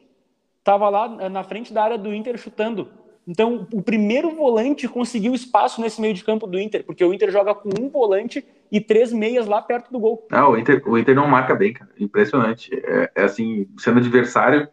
[0.57, 2.87] estava lá na frente da área do Inter chutando.
[3.27, 7.29] Então, o primeiro volante conseguiu espaço nesse meio de campo do Inter, porque o Inter
[7.29, 10.25] joga com um volante e três meias lá perto do gol.
[10.31, 11.91] Não, o Inter, o Inter não marca bem, cara.
[11.99, 12.71] Impressionante.
[12.73, 14.67] É, é assim, sendo adversário,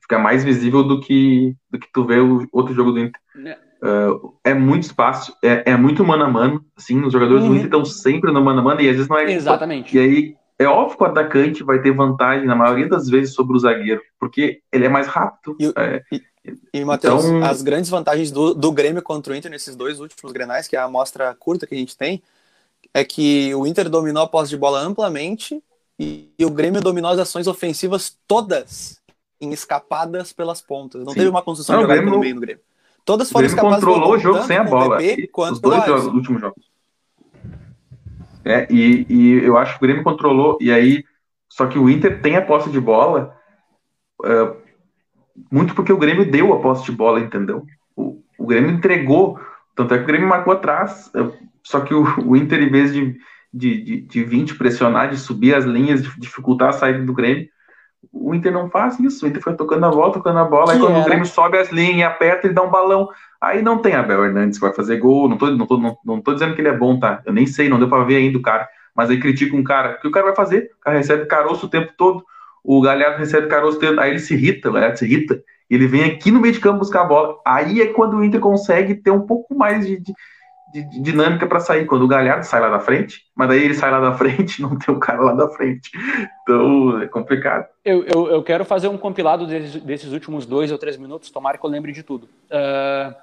[0.00, 3.20] fica mais visível do que, do que tu vê o outro jogo do Inter.
[3.46, 6.64] É, uh, é muito espaço, é, é, muito mano a mano.
[6.76, 7.50] Assim, os jogadores uhum.
[7.50, 9.30] do Inter estão sempre no mano a mano e às vezes não é.
[9.30, 9.96] Exatamente.
[9.96, 13.56] E aí é óbvio que o atacante vai ter vantagem na maioria das vezes sobre
[13.56, 15.56] o zagueiro, porque ele é mais rápido.
[15.60, 16.22] E, é, e,
[16.72, 17.44] e Matheus, então...
[17.44, 20.78] as grandes vantagens do, do Grêmio contra o Inter nesses dois últimos grenais, que é
[20.78, 22.22] a amostra curta que a gente tem,
[22.92, 25.62] é que o Inter dominou a posse de bola amplamente
[25.98, 29.00] e, e o Grêmio dominou as ações ofensivas todas
[29.40, 31.02] em escapadas pelas pontas.
[31.04, 31.18] Não Sim.
[31.18, 32.62] teve uma construção não, de jogada no meio no Grêmio.
[33.04, 33.84] Todas foram escapadas.
[33.84, 34.96] controlou o jogo sem a bola.
[34.96, 36.64] PP, os dois jogos, últimos jogos.
[38.44, 41.04] É, e, e eu acho que o Grêmio controlou, e aí,
[41.48, 43.34] só que o Inter tem a posse de bola,
[44.22, 44.56] uh,
[45.50, 47.64] muito porque o Grêmio deu a posse de bola, entendeu?
[47.96, 49.38] O, o Grêmio entregou,
[49.74, 52.92] tanto é que o Grêmio marcou atrás, uh, só que o, o, Inter, em vez
[52.92, 53.16] de,
[53.52, 57.48] de, de, de 20 pressionar, de subir as linhas, de dificultar a saída do Grêmio,
[58.14, 60.72] o Inter não faz isso, o Inter foi tocando a bola, tocando a bola, que
[60.72, 61.00] aí quando era?
[61.00, 63.08] o Grêmio sobe as linhas, aperta, ele dá um balão,
[63.44, 65.28] Aí não tem Abel Hernandes que vai fazer gol.
[65.28, 67.22] Não tô, não, tô, não, não tô dizendo que ele é bom, tá?
[67.26, 68.66] Eu nem sei, não deu para ver ainda o cara.
[68.96, 69.96] Mas aí critica um cara.
[69.96, 70.70] O que o cara vai fazer?
[70.78, 72.24] O cara recebe caroço o tempo todo.
[72.62, 75.42] O Galhardo recebe caroço o tempo Aí ele se irrita, o Galhardo se irrita.
[75.68, 77.36] Ele vem aqui no meio de campo buscar a bola.
[77.46, 80.14] Aí é quando o Inter consegue ter um pouco mais de, de,
[80.82, 81.86] de dinâmica para sair.
[81.86, 84.76] Quando o Galhardo sai lá da frente, mas daí ele sai lá da frente não
[84.76, 85.90] tem o cara lá da frente.
[86.42, 87.68] Então é complicado.
[87.84, 91.56] Eu, eu, eu quero fazer um compilado desses, desses, últimos dois ou três minutos, tomara
[91.56, 92.28] que eu lembre de tudo.
[92.50, 93.14] Uh,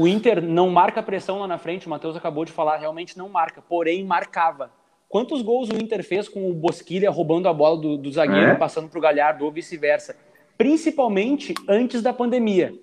[0.00, 3.28] o Inter não marca pressão lá na frente, o Matheus acabou de falar, realmente não
[3.28, 4.70] marca, porém marcava.
[5.08, 8.54] Quantos gols o Inter fez com o Bosquilha roubando a bola do, do zagueiro, é?
[8.54, 10.16] passando para o Galhardo ou vice-versa?
[10.58, 12.74] Principalmente antes da pandemia.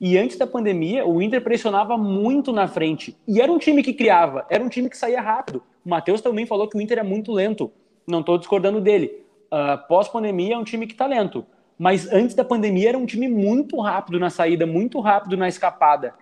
[0.00, 3.16] E antes da pandemia, o Inter pressionava muito na frente.
[3.26, 5.62] E era um time que criava, era um time que saía rápido.
[5.84, 7.72] O Matheus também falou que o Inter é muito lento.
[8.06, 9.24] Não estou discordando dele.
[9.52, 11.44] Uh, Pós-pandemia é um time que está lento.
[11.78, 16.14] Mas antes da pandemia era um time muito rápido na saída, muito rápido na escapada.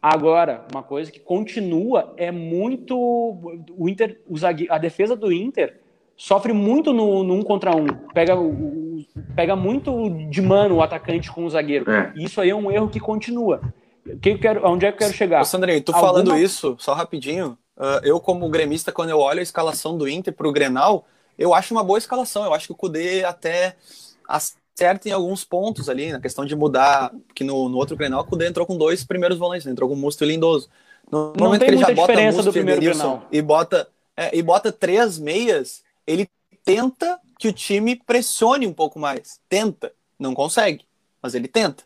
[0.00, 2.96] Agora, uma coisa que continua é muito.
[2.96, 4.20] O Inter,
[4.68, 5.81] a defesa do Inter
[6.16, 7.86] sofre muito no, no um contra um.
[8.14, 8.34] Pega,
[9.34, 11.90] pega muito de mano o atacante com o zagueiro.
[11.90, 12.12] É.
[12.16, 13.60] Isso aí é um erro que continua.
[14.20, 15.42] Que eu quero, onde é que eu quero chegar?
[15.42, 16.12] Ô, Sandrinho, tu Alguma...
[16.12, 17.56] falando isso, só rapidinho.
[17.76, 21.06] Uh, eu, como gremista, quando eu olho a escalação do Inter para o Grenal,
[21.38, 22.44] eu acho uma boa escalação.
[22.44, 23.76] Eu acho que o Cudê até
[24.74, 28.24] certo em alguns pontos ali, na questão de mudar, que no, no outro Grenal, o
[28.24, 29.72] Cudê entrou com dois primeiros volantes, né?
[29.72, 30.68] entrou com Musto e Lindoso.
[31.10, 33.26] No não momento tem que ele já bota diferença do primeiro Grenal.
[33.30, 36.28] E bota, é, e bota três meias, ele
[36.64, 39.40] tenta que o time pressione um pouco mais.
[39.48, 39.92] Tenta.
[40.18, 40.84] Não consegue,
[41.20, 41.84] mas ele tenta.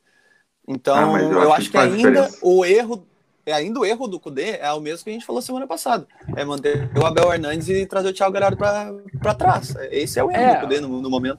[0.69, 2.39] Então, ah, eu, eu, acho, que, que ainda diferença.
[2.43, 3.07] o erro
[3.47, 6.07] é ainda o erro do Cudê é o mesmo que a gente falou semana passada.
[6.37, 9.75] É manter o Abel Hernandes e trazer o Thiago Galhardo para trás.
[9.91, 11.39] Esse é o erro é, do Cudê no, no momento.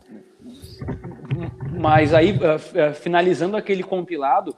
[1.77, 4.55] Mas aí, uh, uh, finalizando aquele compilado,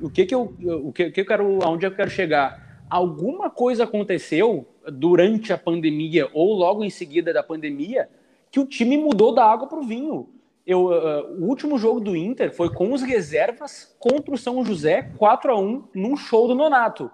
[0.00, 2.84] o que que eu, o que, que eu quero, aonde eu quero chegar?
[2.88, 8.08] Alguma coisa aconteceu durante a pandemia ou logo em seguida da pandemia
[8.50, 10.28] que o time mudou da água para o vinho.
[10.66, 15.10] Eu, uh, o último jogo do Inter foi com os reservas contra o São José,
[15.16, 17.10] 4 a 1 num show do Nonato.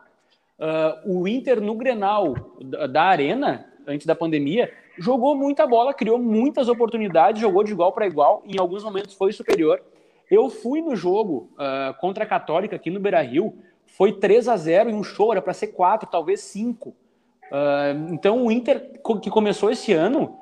[0.58, 6.18] Uh, o Inter no Grenal da, da Arena, antes da pandemia, jogou muita bola, criou
[6.18, 9.80] muitas oportunidades, jogou de igual para igual, em alguns momentos foi superior.
[10.30, 13.54] Eu fui no jogo uh, contra a Católica aqui no Beira Rio,
[13.86, 16.94] foi 3 a 0 e um show, era para ser 4, talvez 5.
[17.50, 20.38] Uh, então o Inter, que começou esse ano,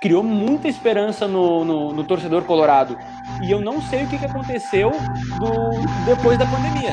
[0.00, 2.96] criou muita esperança no, no, no, torcedor colorado.
[3.42, 6.92] E eu não sei o que, que aconteceu do, depois da pandemia.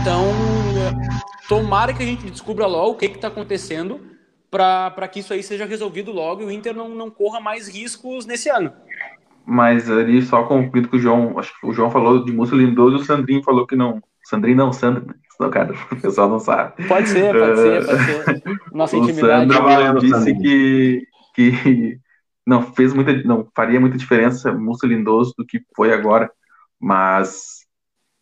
[0.00, 0.24] Então,
[1.48, 4.00] tomara que a gente descubra logo o que está acontecendo
[4.50, 8.26] para que isso aí seja resolvido logo e o Inter não, não corra mais riscos
[8.26, 8.72] nesse ano.
[9.46, 13.00] Mas ali, só concluindo com o João, acho que o João falou de Lindoso e
[13.00, 14.02] o Sandrinho falou que não.
[14.30, 15.14] Sandrinho não, Sandro, né?
[15.36, 16.86] Senão, cara, o pessoal não sabe.
[16.86, 18.60] Pode ser, pode ser, pode ser.
[18.72, 19.52] Nossa o intimidade.
[19.52, 21.98] Sandro disse que, que
[22.46, 26.30] não fez muita, não faria muita diferença Múcio Lindoso do que foi agora,
[26.78, 27.66] mas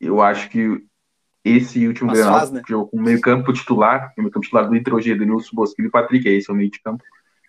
[0.01, 0.83] eu acho que
[1.45, 2.63] esse último Grenal, né?
[2.67, 5.91] jogou com meio campo titular, o meio campo titular do Inter hoje, Denilson Bosquilha e
[5.91, 7.03] Patrick, é esse é o meio de campo.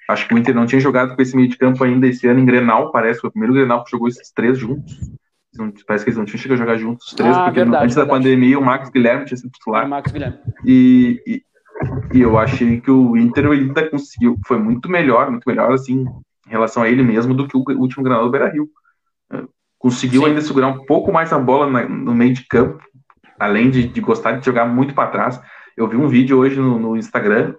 [0.10, 2.40] Acho que o Inter não tinha jogado com esse meio de campo ainda esse ano
[2.40, 5.00] em Grenal, parece, foi o primeiro Grenal que jogou esses três juntos.
[5.60, 7.84] Não, parece que eles não tinham chegado a jogar juntos os três, ah, porque verdade,
[7.84, 8.20] antes verdade.
[8.20, 9.86] da pandemia o Max Guilherme tinha sido titular.
[9.86, 10.38] O Max Guilherme.
[10.66, 11.44] E, e,
[12.14, 16.06] e, eu achei que o Inter ainda conseguiu, foi muito melhor, muito melhor, assim,
[16.48, 18.70] em relação a ele mesmo, do que o último Grenal do Beira-Rio.
[19.78, 20.28] Conseguiu Sim.
[20.28, 22.84] ainda segurar um pouco mais a bola na, no meio de campo,
[23.40, 25.42] além de, de gostar de jogar muito para trás.
[25.78, 27.54] Eu vi um vídeo hoje no, no Instagram,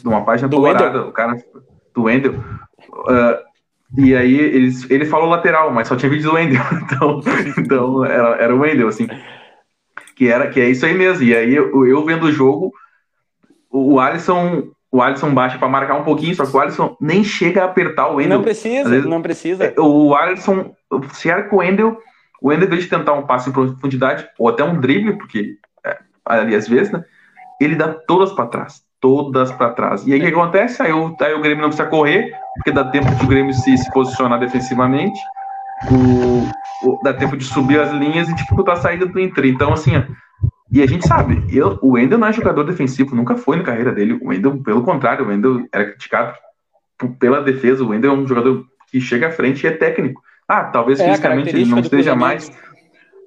[0.00, 1.36] de uma página do colorada, o cara
[1.94, 2.34] do Wendel.
[2.34, 3.43] Uh,
[3.96, 6.62] e aí eles, ele falou lateral, mas só tinha vídeo do Wendel.
[6.84, 7.20] Então,
[7.58, 9.08] então era, era o Wendel, assim.
[10.16, 11.24] Que, era, que é isso aí mesmo.
[11.24, 12.72] E aí eu, eu vendo o jogo,
[13.70, 14.68] o, Alisson.
[14.90, 18.08] O Alisson baixa para marcar um pouquinho, só que o Alisson nem chega a apertar
[18.08, 18.38] o Wendel.
[18.38, 19.64] Não precisa, vezes, não precisa.
[19.64, 21.98] É, o Alisson, com o Wendel,
[22.40, 25.56] o Wendel, em vez de tentar um passe em profundidade, ou até um drible, porque
[25.84, 27.04] é, ali às vezes, né?
[27.60, 30.06] Ele dá todas para trás todas para trás.
[30.06, 30.82] E aí o que acontece?
[30.82, 33.76] Aí o, aí o Grêmio não precisa correr, porque dá tempo de o Grêmio se,
[33.76, 35.18] se posicionar defensivamente,
[35.90, 39.46] o, o, dá tempo de subir as linhas e dificultar a saída do Inter.
[39.46, 40.02] Então, assim, ó,
[40.70, 43.92] e a gente sabe, eu, o Wendel não é jogador defensivo, nunca foi na carreira
[43.92, 44.18] dele.
[44.20, 46.34] O Wendel, pelo contrário, o Wendel era criticado
[47.18, 47.84] pela defesa.
[47.84, 50.22] O Wendel é um jogador que chega à frente e é técnico.
[50.48, 52.50] Ah, talvez é, fisicamente ele não esteja mais,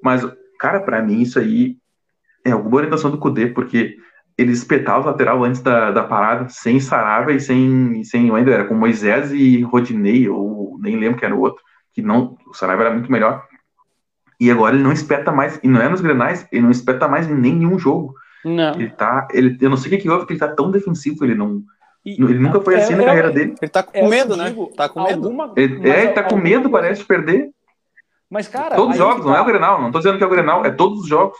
[0.02, 0.26] mas,
[0.58, 1.76] cara, para mim isso aí
[2.44, 3.96] é alguma orientação do Cudê, porque
[4.38, 8.64] ele espetava o lateral antes da, da parada, sem Sarava e sem, sem Wendel, era
[8.64, 11.60] com Moisés e Rodinei, ou nem lembro que era o outro,
[11.92, 13.44] que não, o Sarava era muito melhor.
[14.40, 17.28] E agora ele não espeta mais, e não é nos Grenais, ele não espeta mais
[17.28, 18.14] em nenhum jogo.
[18.44, 18.74] Não.
[18.74, 21.24] Ele tá, ele, eu não sei o que, que houve, porque ele tá tão defensivo,
[21.24, 21.64] ele não,
[22.04, 23.54] e, ele nunca foi é, assim é, na carreira dele.
[23.60, 24.50] Ele tá com é medo, né?
[24.50, 25.26] Digo, tá com medo.
[25.26, 27.50] Alguma, ele, é, ele tá com medo, parece, de perder.
[28.30, 28.76] Mas, cara.
[28.76, 29.30] Todos os jogos, tá...
[29.30, 31.36] não é o Grenal, não tô dizendo que é o Grenal, é todos os jogos.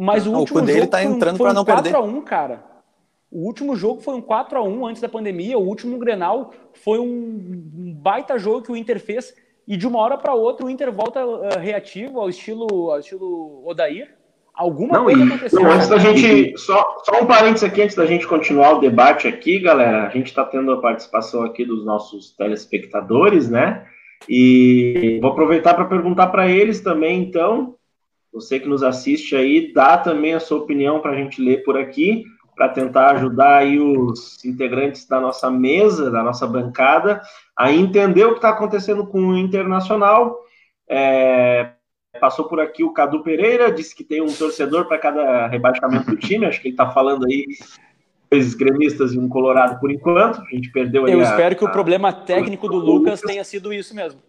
[0.00, 1.92] Mas o último o dele jogo tá entrando para não um perder.
[1.92, 2.62] 4x1, cara.
[3.30, 5.58] O último jogo foi um 4 a 1 antes da pandemia.
[5.58, 7.60] O último Grenal foi um
[8.00, 9.34] baita jogo que o Inter fez.
[9.66, 13.62] E de uma hora para outra o Inter volta uh, reativo ao estilo, ao estilo
[13.66, 14.14] Odair.
[14.54, 15.62] Alguma não, coisa e, aconteceu.
[15.62, 16.56] Não, antes da gente.
[16.56, 20.06] Só, só um parênteses aqui antes da gente continuar o debate aqui, galera.
[20.06, 23.84] A gente está tendo a participação aqui dos nossos telespectadores, né?
[24.28, 27.74] E vou aproveitar para perguntar para eles também, então,
[28.32, 31.76] você que nos assiste aí, dá também a sua opinião para a gente ler por
[31.76, 37.22] aqui, para tentar ajudar aí os integrantes da nossa mesa, da nossa bancada,
[37.56, 40.36] a entender o que está acontecendo com o Internacional.
[40.88, 41.70] É,
[42.20, 46.16] passou por aqui o Cadu Pereira, disse que tem um torcedor para cada rebaixamento do
[46.16, 47.46] time, acho que ele está falando aí
[48.30, 50.40] dois gremistas e um colorado por enquanto.
[50.40, 51.12] A gente perdeu aí.
[51.12, 54.20] Eu a, espero que a, o problema técnico do Lucas tenha sido isso mesmo.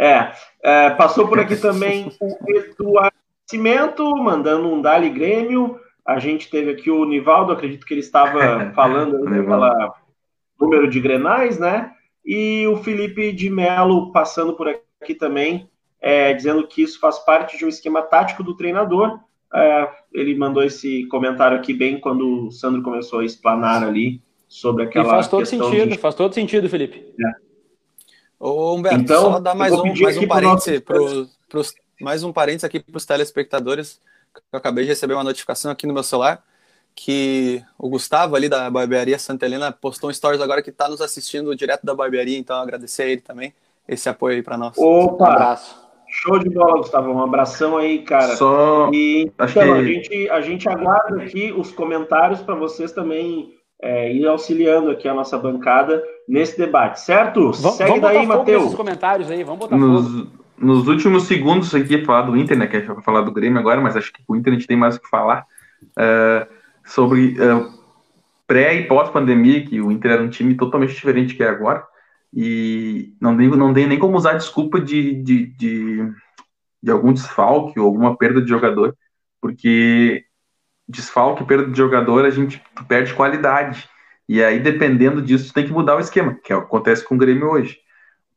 [0.00, 0.32] É,
[0.62, 3.14] é, passou por aqui também o Eduardo
[3.46, 5.78] Cimento, mandando um Dali Grêmio.
[6.06, 9.94] A gente teve aqui o Nivaldo, acredito que ele estava falando pela
[10.58, 11.92] número de grenais, né?
[12.24, 15.68] E o Felipe de Melo passando por aqui também,
[16.00, 19.20] é, dizendo que isso faz parte de um esquema tático do treinador.
[19.52, 24.84] É, ele mandou esse comentário aqui bem quando o Sandro começou a explanar ali sobre
[24.84, 25.06] aquela.
[25.06, 25.98] E faz todo sentido, de...
[25.98, 27.04] faz todo sentido, Felipe.
[27.20, 27.49] É.
[28.40, 32.64] Ô, Humberto, então, só dar mais um, mais um parênteses pro pros, mais um parênteses
[32.64, 34.00] aqui para os telespectadores.
[34.50, 36.42] Eu acabei de receber uma notificação aqui no meu celular
[36.94, 41.02] que o Gustavo ali da barbearia Santa Helena postou um stories agora que está nos
[41.02, 43.52] assistindo direto da barbearia, então agradecer a ele também
[43.86, 44.76] esse apoio aí para nós.
[44.78, 45.24] Opa!
[45.24, 45.90] Um abraço.
[46.08, 47.12] Show de bola, Gustavo.
[47.12, 48.36] Um abração aí, cara.
[48.36, 49.60] Só e então, que...
[49.60, 55.06] a, gente, a gente aguarda aqui os comentários para vocês também é, ir auxiliando aqui
[55.06, 57.50] a nossa bancada nesse debate, certo?
[57.50, 58.74] Vamos, Segue vamos daí, Matheus.
[58.74, 60.30] comentários aí, vamos botar nos, fogo.
[60.56, 63.58] Nos últimos segundos aqui, falar do Inter, né, que a gente vai falar do Grêmio
[63.58, 65.44] agora, mas acho que com o Inter a gente tem mais o que falar,
[65.82, 66.46] uh,
[66.84, 67.68] sobre uh,
[68.46, 71.84] pré e pós-pandemia, que o Inter era um time totalmente diferente que é agora,
[72.32, 76.12] e não tem, não tem nem como usar desculpa de, de, de,
[76.80, 78.96] de algum desfalque ou alguma perda de jogador,
[79.40, 80.24] porque
[80.88, 83.89] desfalque, perda de jogador, a gente perde qualidade.
[84.30, 87.16] E aí, dependendo disso, tem que mudar o esquema, que é o que acontece com
[87.16, 87.80] o Grêmio hoje.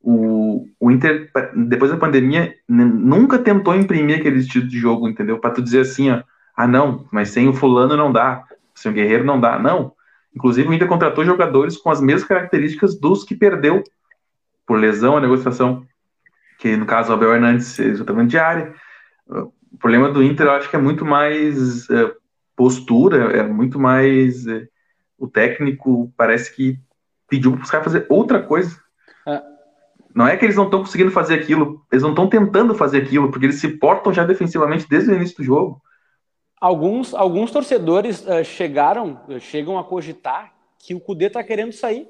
[0.02, 5.38] O, o Inter, depois da pandemia, nunca tentou imprimir aquele estilo de jogo, entendeu?
[5.38, 6.24] Para tu dizer assim, ó,
[6.58, 9.60] ah, não, mas sem o fulano não dá, sem o Guerreiro não dá.
[9.60, 9.94] Não.
[10.36, 13.84] Inclusive, o Inter contratou jogadores com as mesmas características dos que perdeu
[14.66, 15.86] por lesão, a negociação,
[16.58, 18.74] que no caso o Abel Hernandes, exatamente de área.
[19.30, 22.12] O problema do Inter, eu acho que é muito mais é,
[22.56, 24.48] postura, é muito mais.
[24.48, 24.73] É,
[25.24, 26.78] o técnico parece que
[27.30, 28.78] pediu para os caras fazer outra coisa.
[29.26, 29.42] É.
[30.14, 33.32] Não é que eles não estão conseguindo fazer aquilo, eles não estão tentando fazer aquilo,
[33.32, 35.82] porque eles se portam já defensivamente desde o início do jogo.
[36.60, 42.06] Alguns, alguns torcedores uh, chegaram, chegam a cogitar que o Cudê está querendo sair.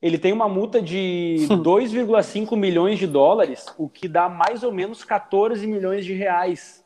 [0.00, 5.04] Ele tem uma multa de 2,5 milhões de dólares, o que dá mais ou menos
[5.04, 6.82] 14 milhões de reais.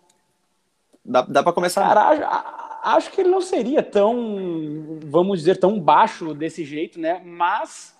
[1.04, 1.86] Dá, dá para começar.
[1.86, 7.22] Cara, acho que ele não seria tão, vamos dizer, tão baixo desse jeito, né?
[7.24, 7.96] Mas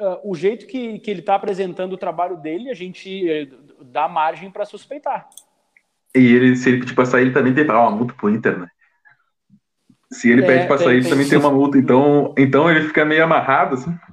[0.00, 4.08] uh, o jeito que, que ele está apresentando o trabalho dele, a gente uh, dá
[4.08, 5.28] margem para suspeitar.
[6.14, 8.68] E ele, se ele pedir para sair, ele também tem uma multa pro Inter, né?
[10.10, 11.76] Se ele é, pede para sair, ele também tem uma multa.
[11.76, 13.94] Então, então ele fica meio amarrado, assim.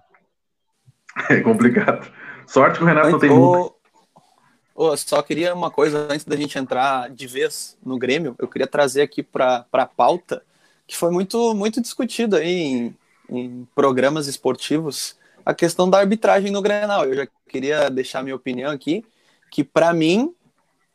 [1.30, 2.10] É complicado.
[2.48, 3.76] Sorte que o Renato não tem multa.
[4.84, 8.66] Oh, só queria uma coisa antes da gente entrar de vez no Grêmio, eu queria
[8.66, 10.42] trazer aqui para a pauta,
[10.88, 12.98] que foi muito, muito discutido aí em,
[13.30, 15.16] em, programas esportivos,
[15.46, 17.06] a questão da arbitragem no Grenal.
[17.06, 19.06] Eu já queria deixar minha opinião aqui,
[19.52, 20.34] que para mim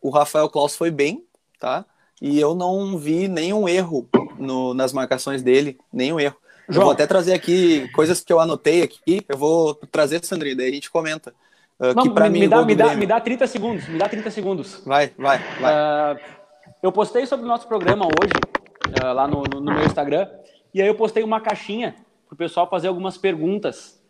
[0.02, 1.24] o Rafael Klaus foi bem,
[1.60, 1.84] tá?
[2.20, 6.36] E eu não vi nenhum erro no, nas marcações dele, nenhum erro.
[6.68, 6.80] João.
[6.80, 10.70] Eu vou até trazer aqui coisas que eu anotei aqui, eu vou trazer, Sandrinho, daí
[10.70, 11.32] a gente comenta.
[11.78, 14.08] Uh, Não, que para mim, me dá, me, dá, me dá 30 segundos, me dá
[14.08, 14.82] 30 segundos.
[14.84, 15.74] Vai, vai, vai.
[16.14, 16.20] Uh,
[16.82, 18.32] eu postei sobre o nosso programa hoje,
[19.02, 20.26] uh, lá no, no, no, meu Instagram,
[20.72, 21.94] e aí eu postei uma caixinha
[22.26, 24.02] para o pessoal fazer algumas perguntas.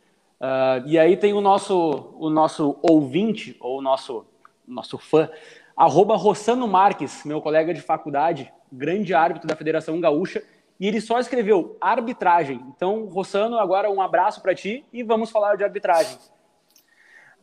[0.87, 4.25] e aí tem o nosso, o nosso ouvinte, ou o nosso,
[4.67, 5.29] nosso fã,
[5.77, 10.43] arroba Rossano Marques, meu colega de faculdade, grande árbitro da Federação Gaúcha,
[10.79, 12.61] e ele só escreveu arbitragem.
[12.75, 16.17] Então, Rossano, agora um abraço para ti e vamos falar de arbitragem.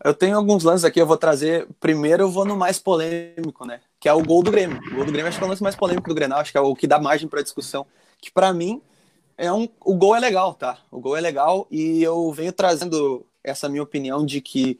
[0.03, 1.67] Eu tenho alguns lances aqui, eu vou trazer.
[1.79, 3.79] Primeiro, eu vou no mais polêmico, né?
[3.99, 4.79] Que é o gol do Grêmio.
[4.91, 6.57] O gol do Grêmio acho que é o lance mais polêmico do Grenal, acho que
[6.57, 7.85] é o que dá margem para discussão.
[8.21, 8.81] Que para mim,
[9.37, 10.77] é um, o gol é legal, tá?
[10.91, 14.79] O gol é legal e eu venho trazendo essa minha opinião de que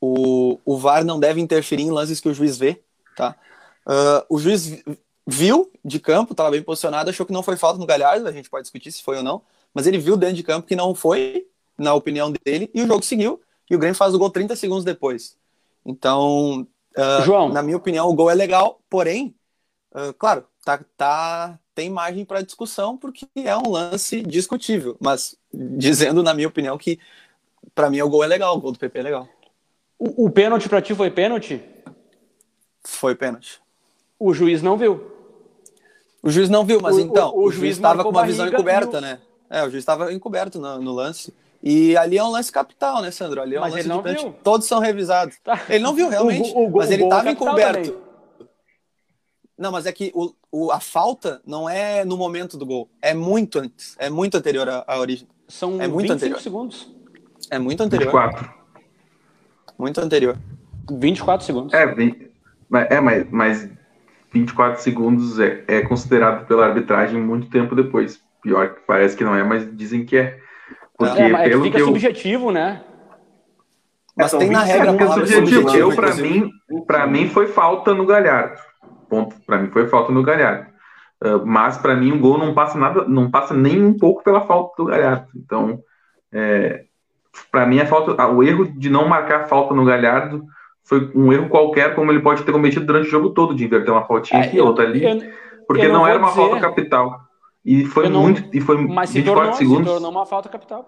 [0.00, 2.82] o, o VAR não deve interferir em lances que o juiz vê,
[3.16, 3.36] tá?
[3.86, 4.82] Uh, o juiz
[5.26, 8.50] viu de campo, estava bem posicionado, achou que não foi falta no Galhardo, a gente
[8.50, 11.46] pode discutir se foi ou não, mas ele viu dentro de campo que não foi,
[11.76, 13.40] na opinião dele, e o jogo seguiu
[13.70, 15.36] e o Grêmio faz o gol 30 segundos depois.
[15.84, 17.48] Então, uh, João.
[17.48, 19.34] na minha opinião, o gol é legal, porém,
[19.94, 26.22] uh, claro, tá, tá, tem margem para discussão porque é um lance discutível, mas dizendo,
[26.22, 26.98] na minha opinião, que
[27.74, 29.28] para mim o gol é legal, o gol do PP é legal.
[29.98, 31.62] O, o pênalti para ti foi pênalti?
[32.82, 33.60] Foi pênalti.
[34.18, 35.12] O juiz não viu.
[36.22, 39.00] O juiz não viu, mas o, então, o, o, juiz estava com uma visão encoberta,
[39.00, 39.20] né?
[39.50, 41.34] É, o juiz estava encoberto no, no lance.
[41.66, 43.40] E ali é um lance capital, né, Sandro?
[43.40, 44.34] Ali é um mas lance ele não viu.
[44.44, 45.38] Todos são revisados.
[45.42, 45.58] Tá.
[45.66, 46.52] Ele não viu, realmente.
[46.54, 47.90] O, o, mas ele estava é encoberto.
[47.90, 48.04] Também.
[49.56, 52.90] Não, mas é que o, o, a falta não é no momento do gol.
[53.00, 53.96] É muito antes.
[53.98, 55.26] É muito anterior à, à origem.
[55.48, 56.40] São é muito 25 anterior.
[56.40, 56.94] segundos.
[57.50, 58.12] É muito anterior.
[58.12, 58.52] 24.
[59.78, 60.38] Muito anterior.
[60.90, 61.72] 24 segundos.
[61.72, 61.84] É,
[62.90, 63.70] é mas, mas
[64.32, 68.20] 24 segundos é, é considerado pela arbitragem muito tempo depois.
[68.42, 70.43] Pior que parece que não é, mas dizem que é.
[70.96, 71.86] Porque é, mas pelo fica eu...
[71.86, 72.82] subjetivo, né?
[74.16, 75.76] Mas é, tem na regra fica subjetivo.
[75.76, 76.50] Eu, para mim,
[76.86, 78.60] para mim foi falta no Galhardo.
[79.08, 79.34] Ponto.
[79.44, 80.72] Para mim foi falta no Galhardo.
[81.22, 84.42] Uh, mas para mim o gol não passa nada, não passa nem um pouco pela
[84.42, 85.28] falta do Galhardo.
[85.34, 85.80] Então,
[86.32, 86.84] é,
[87.50, 90.44] para mim a falta, o erro de não marcar falta no Galhardo
[90.84, 93.92] foi um erro qualquer, como ele pode ter cometido durante o jogo todo, de inverter
[93.92, 95.32] uma faltinha é, aqui, eu, outra ali, eu,
[95.66, 96.40] porque eu não, não era uma dizer...
[96.40, 97.23] falta capital.
[97.64, 98.44] E foi não, muito.
[98.52, 99.86] E foi mas se 24 tornou, segundos.
[99.86, 100.86] se tornou uma falta capital.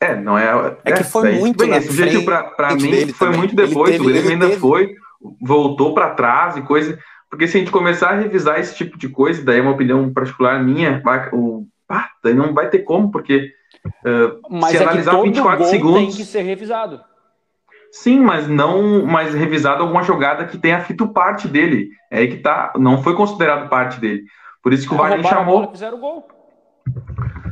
[0.00, 0.44] É, não é.
[0.84, 1.58] É, é que foi daí, muito.
[1.58, 3.38] Bem, esse objetivo para mim foi também.
[3.38, 3.90] muito depois.
[3.90, 4.60] Teve, o Grêmio ainda teve...
[4.60, 4.94] foi,
[5.40, 6.98] voltou para trás e coisa.
[7.28, 10.12] Porque se a gente começar a revisar esse tipo de coisa, daí é uma opinião
[10.12, 13.50] particular minha, vai, o, ah, daí não vai ter como, porque
[13.86, 15.98] uh, mas se é analisar 24 segundos.
[15.98, 17.00] tem que ser revisado.
[17.90, 21.90] Sim, mas não, mas revisado alguma jogada que tenha feito parte dele.
[22.10, 24.24] É aí que tá, não foi considerado parte dele.
[24.64, 25.70] Por isso que o VAR chamou.
[25.70, 26.26] Fizeram gol.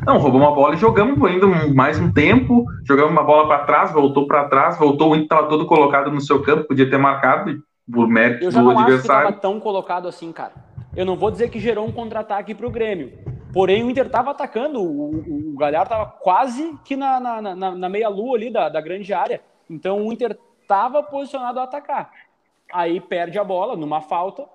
[0.07, 3.93] Não, roubou uma bola e jogamos ainda mais um tempo, jogamos uma bola para trás,
[3.93, 7.63] voltou para trás, voltou, o Inter estava todo colocado no seu campo, podia ter marcado
[7.93, 9.29] por mérito Eu do não adversário.
[9.29, 10.55] acho que tão colocado assim, cara.
[10.97, 13.13] Eu não vou dizer que gerou um contra-ataque para o Grêmio,
[13.53, 17.71] porém o Inter estava atacando, o, o, o Galhardo estava quase que na, na, na,
[17.73, 22.11] na meia-lua ali da, da grande área, então o Inter estava posicionado a atacar.
[22.73, 24.47] Aí perde a bola numa falta,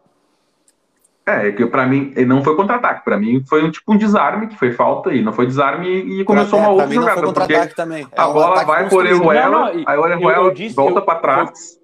[1.27, 4.55] é, que para mim não foi contra-ataque, para mim foi um tipo um desarme, que
[4.55, 7.21] foi falta e não foi desarme e começou pra, uma outra jogada.
[7.21, 8.07] Não foi porque também.
[8.09, 11.77] É a um bola vai por Eruela, aí o Eruela volta para trás.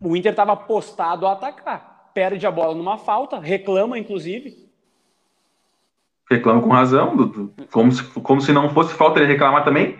[0.00, 4.56] o Inter estava postado a atacar, perde a bola numa falta, reclama inclusive.
[6.30, 7.30] Reclama com razão,
[7.70, 9.98] como se, como se não fosse falta ele reclamar também.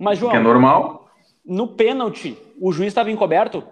[0.00, 1.10] Mas João, que é normal.
[1.44, 3.62] No pênalti, o juiz estava encoberto?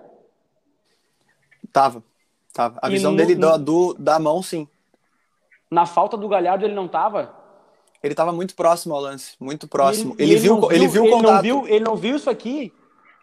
[1.72, 2.04] Tava.
[2.54, 2.78] Tava.
[2.80, 3.58] A visão no, dele no...
[3.58, 4.68] Do, da mão, sim.
[5.68, 7.34] Na falta do Galhardo, ele não tava?
[8.00, 10.14] Ele estava muito próximo ao lance, muito próximo.
[10.16, 11.32] Ele, ele, ele, viu, viu, ele viu o contato.
[11.32, 12.72] Não viu, ele não viu isso aqui.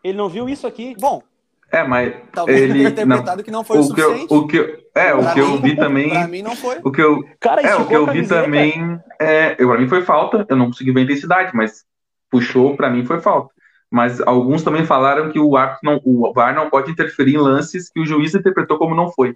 [0.03, 0.95] Ele não viu isso aqui.
[0.99, 1.23] Bom.
[1.71, 4.27] É, mas talvez ele interpretado não, que não foi o, o suficiente.
[4.27, 6.09] Que eu, o que eu, é, o que mim, eu vi também.
[6.09, 6.79] Pra mim não foi.
[6.83, 8.99] O que eu, Cara, é, o que eu vi também.
[9.21, 10.45] É, eu, pra mim foi falta.
[10.49, 11.85] Eu não consegui ver a intensidade, mas
[12.29, 13.53] puxou, pra mim foi falta
[13.91, 15.51] mas alguns também falaram que o,
[15.83, 19.35] não, o VAR não pode interferir em lances que o juiz interpretou como não foi.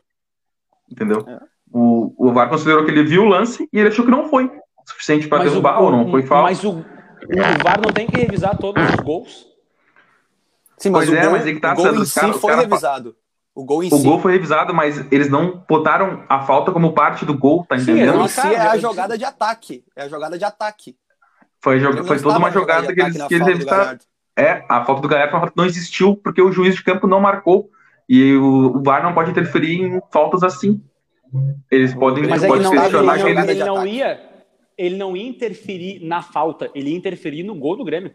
[0.89, 1.25] Entendeu?
[1.27, 1.39] É.
[1.69, 4.49] O, o VAR considerou que ele viu o lance e ele achou que não foi
[4.85, 6.43] suficiente para derrubar o, ou não foi falta.
[6.43, 9.45] Mas o, o VAR não tem que revisar todos os gols?
[10.77, 12.33] Sim, mas pois o é, gol, mas é que tá o gol em si cara,
[12.33, 13.15] foi cara, revisado.
[13.53, 14.03] O gol em o si.
[14.03, 18.05] gol foi revisado, mas eles não botaram a falta como parte do gol, tá entendendo?
[18.05, 19.83] Sim, o gol em si é a jogada de ataque.
[19.95, 20.95] É a jogada de ataque.
[21.59, 23.97] Foi, foi toda uma jogada que eles, que eles revistaram.
[24.37, 27.69] É, a falta do Galhardo não existiu porque o juiz de campo não marcou.
[28.07, 30.81] E o, o VAR não pode interferir em faltas assim.
[31.71, 34.19] Eles podem, Mas pode é que não, ele, ele, ele não ia,
[34.77, 38.11] ele não ia interferir na falta, ele ia interferir no gol do Grêmio.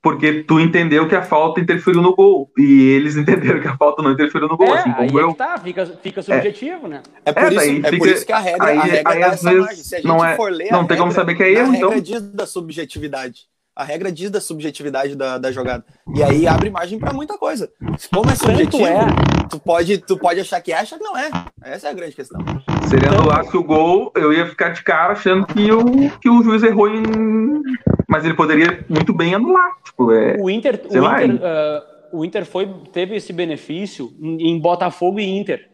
[0.00, 2.50] Porque tu entendeu que a falta interferiu no gol.
[2.56, 4.68] E eles entenderam que a falta não interferiu no gol.
[4.68, 5.34] É, assim como eu.
[5.34, 6.88] tá, fica, fica subjetivo, é.
[6.88, 7.02] né?
[7.24, 9.22] É por, é, isso, é fica, por isso que a regra, aí, a regra aí,
[9.22, 9.76] essa margem.
[9.76, 11.74] Se a gente não é, for ler, não tem regra, como saber que é erro,
[11.74, 11.90] então.
[11.90, 13.48] A regra diz da subjetividade.
[13.78, 15.84] A regra diz da subjetividade da, da jogada.
[16.12, 17.70] E aí abre margem para muita coisa.
[18.12, 19.06] Como é subjetivo, é.
[19.48, 21.30] Tu, pode, tu pode achar que é, achar que não é.
[21.62, 22.40] Essa é a grande questão.
[22.88, 26.64] Seria anulasse o gol, eu ia ficar de cara achando que o, que o juiz
[26.64, 27.04] errou em.
[28.08, 29.76] Mas ele poderia muito bem anular.
[29.84, 34.58] Tipo, é, o Inter, o, lá, Inter uh, o Inter foi, teve esse benefício em
[34.58, 35.70] Botafogo e Inter.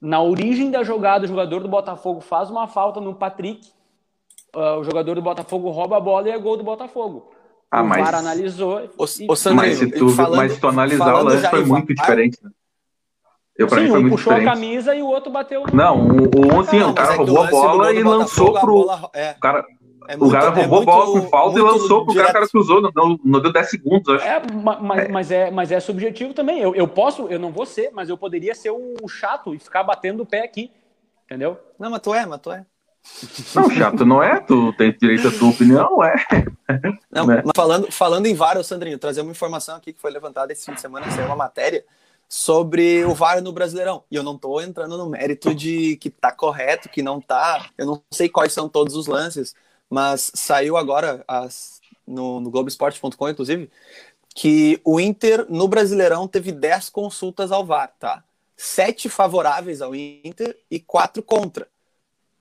[0.00, 3.66] Na origem da jogada, o jogador do Botafogo faz uma falta no Patrick.
[4.54, 7.32] Uh, o jogador do Botafogo rouba a bola e é gol do Botafogo.
[7.70, 8.04] Ah, o mas...
[8.04, 8.90] VAR analisou.
[8.98, 11.94] O, o Sandro, mas, se tu, falando, mas se tu analisar o lance, foi muito
[11.94, 12.38] diferente.
[12.42, 12.50] Né?
[13.56, 14.48] Eu, Sim, mim foi um muito puxou diferente.
[14.48, 15.64] a camisa e o outro bateu.
[15.72, 18.72] Não, o, o, assim, não, o cara é roubou a bola e lançou pro.
[18.72, 19.32] Bola, é.
[19.32, 19.64] O cara,
[20.08, 22.48] é muito, o cara roubou a bola com falta e lançou pro cara, o cara
[22.48, 24.24] cruzou, não, não, não deu 10 segundos, acho.
[24.24, 25.08] É, mas, é.
[25.08, 26.58] Mas, é, mas é subjetivo também.
[26.58, 29.84] Eu, eu posso, eu não vou ser, mas eu poderia ser o chato e ficar
[29.84, 30.72] batendo o pé aqui.
[31.26, 31.56] Entendeu?
[31.78, 32.64] Não, mas tu é, mas tu é.
[33.54, 36.14] Não, chato não é, tu tem direito à tua opinião, é.
[37.10, 37.42] Não, né?
[37.54, 40.80] falando, falando em VAR, Sandrinho, trazer uma informação aqui que foi levantada esse fim de
[40.80, 41.84] semana, saiu uma matéria
[42.28, 44.04] sobre o VAR no Brasileirão.
[44.10, 47.68] E eu não estou entrando no mérito de que tá correto, que não tá.
[47.76, 49.54] Eu não sei quais são todos os lances,
[49.90, 53.68] mas saiu agora as, no, no Globoesporte.com, inclusive,
[54.34, 58.22] que o Inter no Brasileirão teve 10 consultas ao VAR, tá?
[58.56, 61.66] Sete favoráveis ao Inter e quatro contra.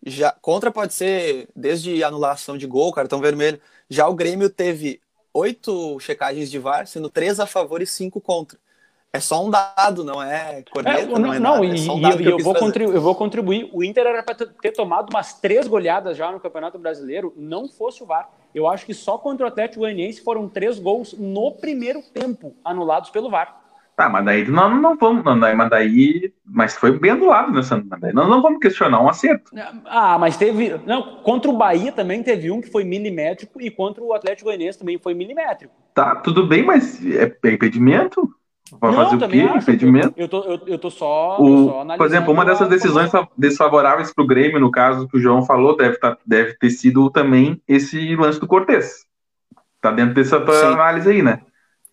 [0.06, 3.60] Já, contra pode ser desde anulação de gol, cartão vermelho.
[3.90, 5.02] Já o Grêmio teve
[5.34, 8.58] oito checagens de VAR, sendo três a favor e cinco contra.
[9.12, 11.90] É só um dado, não é corneta, é, não, não, é não, nada, é e,
[11.90, 13.70] um e eu, eu, vou contribuir, eu vou contribuir.
[13.74, 18.04] O Inter era para ter tomado umas três goleadas já no Campeonato Brasileiro, não fosse
[18.04, 18.30] o VAR.
[18.54, 23.10] Eu acho que só contra o Atlético Goianiense foram três gols no primeiro tempo anulados
[23.10, 23.60] pelo VAR.
[24.00, 27.62] Tá, mas daí não, não vamos, não, mas daí, mas foi bem do lado, né,
[27.62, 27.86] Sandro?
[27.90, 29.52] Mas daí não, não vamos questionar um acerto.
[29.86, 34.02] Ah, mas teve, não, contra o Bahia também teve um que foi milimétrico e contra
[34.02, 35.74] o Atlético Goianiense também foi milimétrico.
[35.94, 38.26] Tá, tudo bem, mas é, é impedimento?
[38.80, 39.42] Vai fazer o quê?
[39.42, 40.14] Acho, impedimento?
[40.16, 44.14] Eu, eu, tô, eu, eu tô só, o, só Por exemplo, uma dessas decisões desfavoráveis
[44.14, 47.62] para o Grêmio, no caso que o João falou, deve, tá, deve ter sido também
[47.68, 49.06] esse lance do Cortez.
[49.82, 51.42] Tá dentro dessa tua análise aí, né?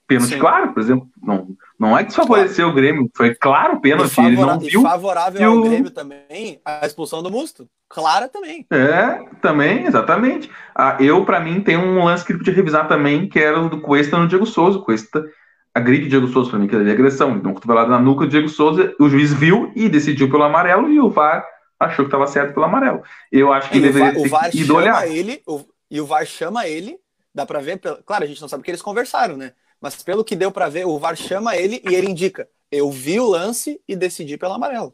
[0.06, 0.38] Pênalti Sim.
[0.38, 1.08] claro, por exemplo.
[1.20, 1.48] Não,
[1.78, 2.70] não é que desfavoreceu claro.
[2.70, 4.18] o Grêmio, foi claro o pênalti.
[4.20, 4.82] Ele não viu.
[4.82, 5.62] favorável ao o...
[5.62, 7.68] Grêmio também, a expulsão do Musto.
[7.88, 8.66] Clara também.
[8.70, 10.50] É, também, exatamente.
[10.74, 13.68] Ah, eu, para mim, tem um lance que ele podia revisar também, que era o
[13.68, 14.78] do Cuesta no Diego Souza.
[14.78, 15.24] O Cuesta
[15.72, 17.36] agride o Diego Souza para mim, que é agressão.
[17.36, 20.98] Então, cotovelada na nuca do Diego Souza, o juiz viu e decidiu pelo amarelo, e
[20.98, 21.46] o VAR
[21.78, 23.02] achou que estava certo pelo amarelo.
[23.30, 25.08] Eu acho que e deveria o VAR, ter o VAR ido olhar.
[25.08, 25.60] Ele, o,
[25.90, 26.98] e o VAR chama ele,
[27.34, 29.52] dá para ver, claro, a gente não sabe que eles conversaram, né?
[29.86, 33.20] Mas pelo que deu para ver, o VAR chama ele e ele indica: eu vi
[33.20, 34.92] o lance e decidi pelo amarelo.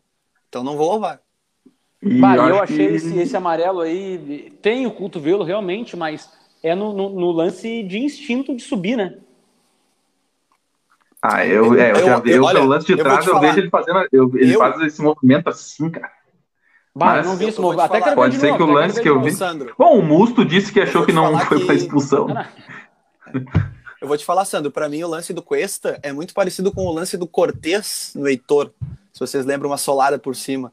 [0.50, 1.20] Então não vou ao VAR.
[2.20, 2.94] Bah, eu, eu achei que...
[2.96, 6.28] esse, esse, amarelo aí, tem o cotovelo realmente, mas
[6.62, 9.16] é no, no, no, lance de instinto de subir, né?
[11.22, 14.06] Ah, eu, é, eu, eu já vi o lance de trás, eu, vejo ele fazendo,
[14.12, 16.12] eu, ele faz esse movimento assim, cara.
[16.94, 17.86] Bah, eu não vi esse movimento.
[17.86, 19.30] Até que Pode ser novo, que o lance que eu vi.
[19.78, 21.64] Bom, o Musto disse que achou que não foi que...
[21.64, 22.26] para expulsão.
[24.02, 26.84] Eu vou te falar, Sandro, para mim o lance do Cuesta é muito parecido com
[26.84, 28.72] o lance do Cortez no Heitor.
[29.12, 30.72] Se vocês lembram uma solada por cima.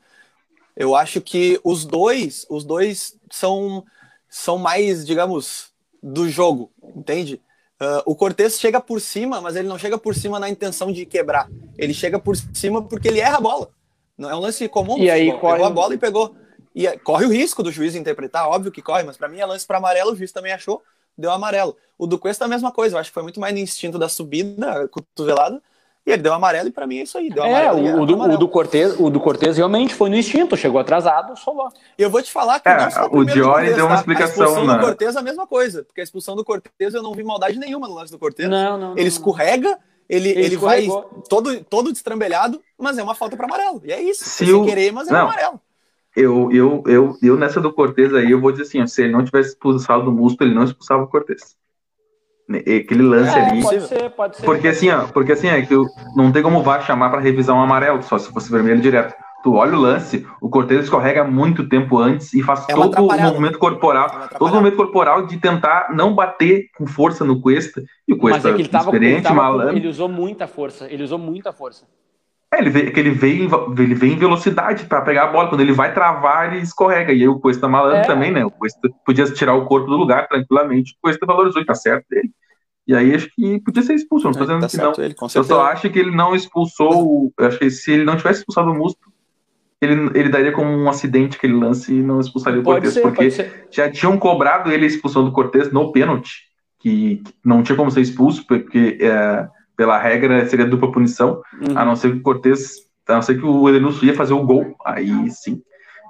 [0.76, 3.86] Eu acho que os dois, os dois são
[4.28, 5.72] são mais, digamos,
[6.02, 7.40] do jogo, entende?
[7.80, 11.06] Uh, o Cortez chega por cima, mas ele não chega por cima na intenção de
[11.06, 11.48] quebrar.
[11.78, 13.70] Ele chega por cima porque ele erra a bola.
[14.18, 14.98] Não é um lance comum.
[14.98, 15.54] E aí corre...
[15.54, 16.36] pegou a bola e pegou.
[16.74, 19.46] E é, corre o risco do juiz interpretar, óbvio que corre, mas para mim é
[19.46, 20.82] lance para amarelo, o juiz também achou
[21.20, 21.76] deu amarelo.
[21.98, 24.00] O do Cuesta é a mesma coisa, eu acho que foi muito mais no instinto
[24.00, 25.62] da subida, cotovelada,
[26.06, 27.30] e ele deu amarelo e para mim é isso aí.
[27.30, 30.56] Deu é, o, o, do, o, do Cortez, o do Cortez realmente foi no instinto,
[30.56, 31.70] chegou atrasado, solou.
[31.98, 34.00] E eu vou te falar que é, o Diori deu uma tá?
[34.00, 34.44] explicação.
[34.44, 34.74] A expulsão né?
[34.74, 37.60] do Cortez é a mesma coisa, porque a expulsão do Cortez eu não vi maldade
[37.60, 38.50] nenhuma no lance do Cortez.
[38.50, 40.88] Não, não, ele escorrega, ele, ele, ele vai
[41.30, 43.82] todo, todo destrambelhado, mas é uma falta para amarelo.
[43.84, 44.24] E é isso.
[44.24, 44.66] Se sem o...
[44.66, 45.22] querer, mas é não.
[45.22, 45.62] amarelo
[46.16, 49.24] eu, eu, eu, eu nessa do Cortez aí, eu vou dizer assim, se ele não
[49.24, 51.58] tivesse expulsado o Musto, ele não expulsava o Cortez.
[52.50, 53.62] Aquele lance é, ali.
[53.62, 54.44] Pode ser, pode ser.
[54.44, 55.86] Porque assim, ó, porque assim, é que eu,
[56.16, 59.14] não tem como o VAR chamar para revisar um amarelo, só se fosse vermelho direto.
[59.44, 63.22] Tu olha o lance, o Cortez escorrega muito tempo antes e faz é todo o
[63.22, 67.82] movimento corporal, é todo o movimento corporal de tentar não bater com força no Cuesta.
[68.06, 70.46] E o Cuesta, Mas é que ele tava, experiente, ele, tava, malandro, ele usou muita
[70.46, 71.86] força, ele usou muita força.
[72.52, 73.48] É, ele vem, que ele vem,
[73.78, 75.50] ele vem em velocidade para pegar a bola.
[75.50, 77.14] Quando ele vai travar, ele escorrega.
[77.14, 78.06] E aí o Cuesta malandro é.
[78.06, 78.44] também, né?
[78.44, 80.94] O Cuesta podia tirar o corpo do lugar tranquilamente.
[80.94, 82.32] O Cuesta valorizou tá certo dele.
[82.88, 84.26] E aí acho que podia ser expulso.
[84.26, 84.94] Não tô dizendo tá que não.
[84.98, 87.32] Ele, eu só acho que ele não expulsou.
[87.38, 89.14] Eu acho que se ele não tivesse expulsado o Musto,
[89.80, 92.98] ele, ele daria como um acidente aquele lance e não expulsaria o Cortez.
[92.98, 93.30] Porque
[93.70, 96.48] já tinham cobrado ele a expulsão do Cortez no pênalti,
[96.80, 98.98] que não tinha como ser expulso, porque.
[99.00, 99.48] É,
[99.80, 101.78] pela regra, seria dupla punição, uhum.
[101.78, 104.46] a não ser que o Cortez, a não ser que o Edenilson ia fazer o
[104.46, 105.62] gol, aí sim.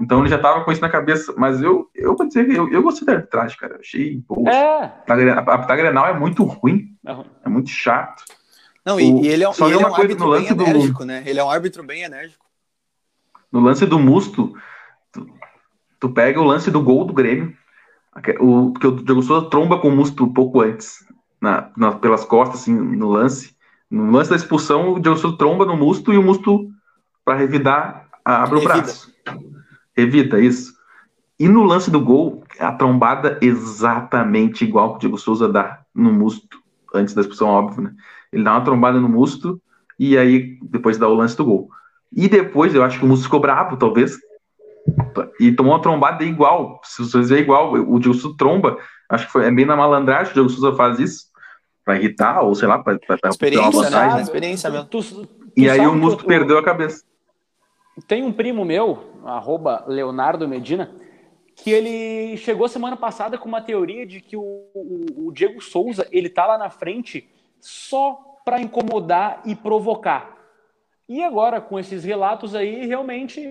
[0.02, 2.68] Então ele já tava com isso na cabeça, mas eu, eu vou dizer que eu,
[2.72, 3.76] eu gostei da arbitragem, cara.
[3.76, 4.24] Eu achei.
[4.28, 4.92] Poxa, é.
[5.08, 7.26] A, a, a Grenal é muito ruim, é, ruim.
[7.46, 8.24] é muito chato.
[8.84, 11.24] Não, e, o, e ele é, e ele é um árbitro bem enérgico, do, né?
[11.28, 12.44] Ele é um árbitro bem enérgico.
[13.52, 14.52] No lance do Musto,
[15.12, 15.28] tu,
[16.00, 17.56] tu pega o lance do gol do Grêmio,
[18.40, 21.06] o, que o Diego Souza tromba com o Musto um pouco antes,
[21.40, 23.59] na, na, pelas costas, assim, no lance.
[23.90, 26.70] No lance da expulsão, o Diego tromba no Musto e o Musto,
[27.26, 28.74] para revidar, abre Revida.
[28.74, 29.14] o braço.
[29.98, 30.74] Revida, isso.
[31.40, 36.14] E no lance do gol, a trombada exatamente igual que o Diego Souza dá no
[36.14, 36.60] Musto,
[36.94, 37.94] antes da expulsão, óbvio, né?
[38.32, 39.60] Ele dá uma trombada no Musto
[39.98, 41.70] e aí depois dá o lance do gol.
[42.12, 44.20] E depois, eu acho que o Musto ficou bravo, talvez,
[45.40, 46.80] e tomou uma trombada igual.
[46.84, 48.78] Se vocês verem igual, o Diego Souza tromba,
[49.10, 51.29] acho que foi, é bem na malandragem, o Diego Souza faz isso
[51.84, 54.22] para irritar, ou sei lá, para experiência, né?
[54.22, 54.88] Experiência mesmo.
[54.88, 57.04] Tu, tu e aí o Musto perdeu a cabeça.
[58.08, 60.92] Tem um primo meu, arroba Leonardo Medina,
[61.56, 64.42] que ele chegou semana passada com uma teoria de que o,
[64.74, 67.28] o, o Diego Souza ele tá lá na frente
[67.60, 70.38] só para incomodar e provocar.
[71.08, 73.42] E agora, com esses relatos aí, realmente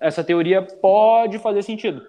[0.00, 2.06] essa teoria pode fazer sentido.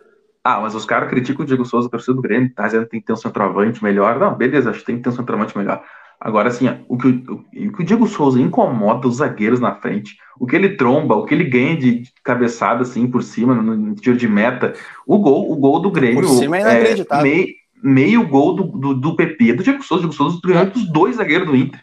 [0.47, 2.99] Ah, mas os caras criticam o Diego Souza, torcedor do Grêmio, tá dizendo que tem
[2.99, 4.19] que ter um centroavante melhor.
[4.19, 5.83] Não, beleza, acho que tem que ter um centroavante melhor.
[6.19, 10.15] Agora, assim, o que o, o, que o Diego Souza incomoda os zagueiros na frente,
[10.39, 13.95] o que ele tromba, o que ele ganha de cabeçada, assim, por cima, no, no
[13.95, 14.75] tiro de meta,
[15.07, 16.21] o gol, o gol do Grêmio.
[16.21, 17.25] Por cima é inacreditável.
[17.25, 17.47] É, meio,
[17.81, 20.05] meio gol do, do, do PP do Diego Souza.
[20.05, 21.81] O Diego Souza ganhou dos dois zagueiros do Inter.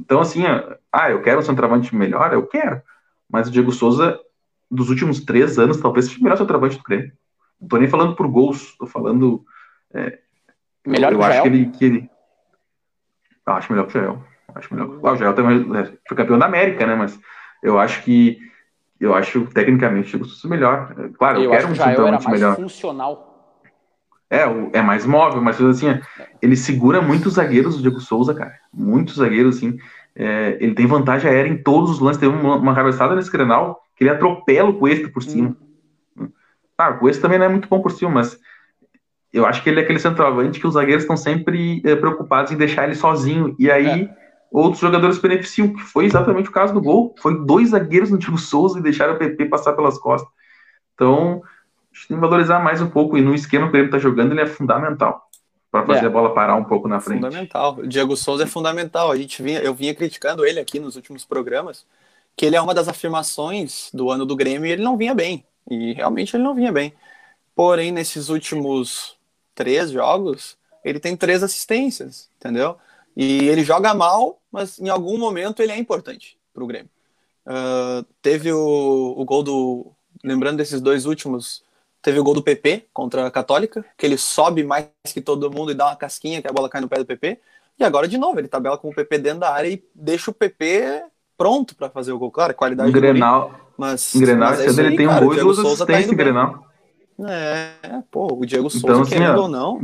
[0.00, 0.42] Então, assim,
[0.92, 2.32] ah, eu quero um centroavante melhor?
[2.32, 2.82] Eu quero.
[3.30, 4.18] Mas o Diego Souza,
[4.68, 7.12] dos últimos três anos, talvez seja o melhor centroavante do Grêmio.
[7.60, 9.44] Não tô nem falando por gols, tô falando.
[9.92, 10.18] É,
[10.86, 12.10] melhor eu, eu acho que ele, que ele.
[13.46, 14.24] Eu acho melhor que o Jael.
[14.54, 14.98] Acho melhor.
[15.02, 16.94] Ah, o Jael também é, foi campeão da América, né?
[16.94, 17.18] Mas
[17.62, 18.38] eu acho que.
[18.98, 20.94] Eu acho tecnicamente o melhor.
[20.98, 22.56] É, claro, eu, eu quero um centroavante melhor.
[22.56, 23.30] funcional.
[24.28, 24.42] É,
[24.74, 25.86] é mais móvel, mas assim,
[26.40, 28.54] ele segura muitos zagueiros, o Diego Souza, cara.
[28.72, 29.76] Muitos zagueiros, assim.
[30.14, 32.20] É, ele tem vantagem aérea em todos os lances.
[32.20, 35.48] Teve uma, uma cabeçada nesse grenal que ele atropela o Cuesta por cima.
[35.48, 35.69] Hum.
[36.80, 38.38] Ah, o esse também não é muito bom por cima, mas
[39.32, 42.56] eu acho que ele é aquele centroavante que os zagueiros estão sempre é, preocupados em
[42.56, 43.54] deixar ele sozinho.
[43.58, 44.16] E aí é.
[44.50, 47.14] outros jogadores beneficiam, que foi exatamente o caso do gol.
[47.20, 50.28] Foi dois zagueiros no Tio Souza e deixaram o PP passar pelas costas.
[50.94, 51.42] Então,
[52.08, 53.16] tem que valorizar mais um pouco.
[53.16, 55.30] E no esquema que ele está jogando, ele é fundamental
[55.70, 56.06] para fazer é.
[56.06, 57.22] a bola parar um pouco na frente.
[57.22, 57.76] Fundamental.
[57.78, 59.12] O Diego Souza é fundamental.
[59.12, 61.86] A gente vinha, eu vinha criticando ele aqui nos últimos programas,
[62.36, 65.44] que ele é uma das afirmações do ano do Grêmio e ele não vinha bem.
[65.70, 66.92] E realmente ele não vinha bem.
[67.54, 69.16] Porém, nesses últimos
[69.54, 72.76] três jogos, ele tem três assistências, entendeu?
[73.16, 76.90] E ele joga mal, mas em algum momento ele é importante para o Grêmio.
[77.46, 79.92] Uh, teve o, o gol do.
[80.22, 81.62] Lembrando desses dois últimos,
[82.02, 85.72] teve o gol do PP contra a Católica, que ele sobe mais que todo mundo
[85.72, 87.38] e dá uma casquinha que a bola cai no pé do PP.
[87.78, 90.34] E agora, de novo, ele tabela com o PP dentro da área e deixa o
[90.34, 91.02] PP
[91.36, 92.30] pronto para fazer o gol.
[92.30, 93.54] Claro, qualidade Grenal.
[93.80, 96.66] Mas, Grenal, mas é ele tem um gol e duas assistências tá em Grenal.
[97.26, 99.80] É, pô, o Diego Souza, então, assim, querendo ó, ou não,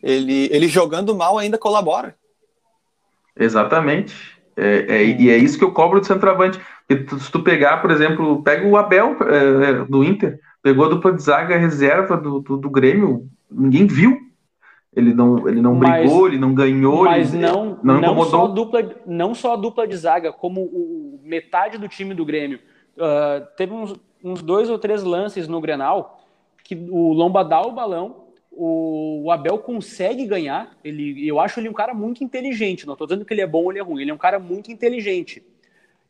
[0.00, 2.14] ele, ele jogando mal ainda colabora.
[3.36, 4.14] Exatamente.
[4.56, 6.60] É, é, e é isso que eu cobro do centroavante.
[6.88, 11.12] se tu pegar, por exemplo, pega o Abel é, é, do Inter, pegou a dupla
[11.12, 14.16] de zaga reserva do, do, do Grêmio, ninguém viu.
[14.94, 18.46] Ele não, ele não mas, brigou, ele não ganhou, mas ele não, não, não só
[18.46, 22.60] dupla, não só a dupla de zaga, como o, metade do time do Grêmio.
[23.00, 26.20] Uh, teve uns, uns dois ou três lances no Grenal
[26.62, 30.76] que o Lomba dá o balão, o, o Abel consegue ganhar.
[30.84, 32.86] Ele, eu acho ele um cara muito inteligente.
[32.86, 34.02] Não estou dizendo que ele é bom ou ele é ruim.
[34.02, 35.42] Ele é um cara muito inteligente.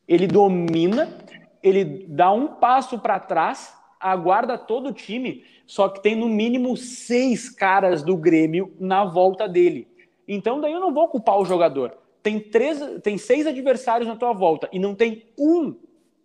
[0.09, 1.17] Ele domina,
[1.63, 6.77] ele dá um passo para trás, aguarda todo o time, só que tem no mínimo
[6.77, 9.87] seis caras do Grêmio na volta dele.
[10.27, 11.97] Então daí eu não vou culpar o jogador.
[12.23, 15.77] Tem três, tem seis adversários na tua volta e não tem um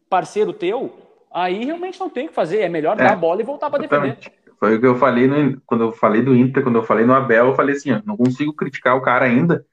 [0.09, 2.61] parceiro teu aí realmente não tem o que fazer.
[2.61, 4.17] É melhor é, dar a bola e voltar para defender.
[4.57, 7.13] Foi o que eu falei no, quando eu falei do Inter, quando eu falei no
[7.13, 9.65] Abel, eu falei assim, ó, não consigo criticar o cara ainda,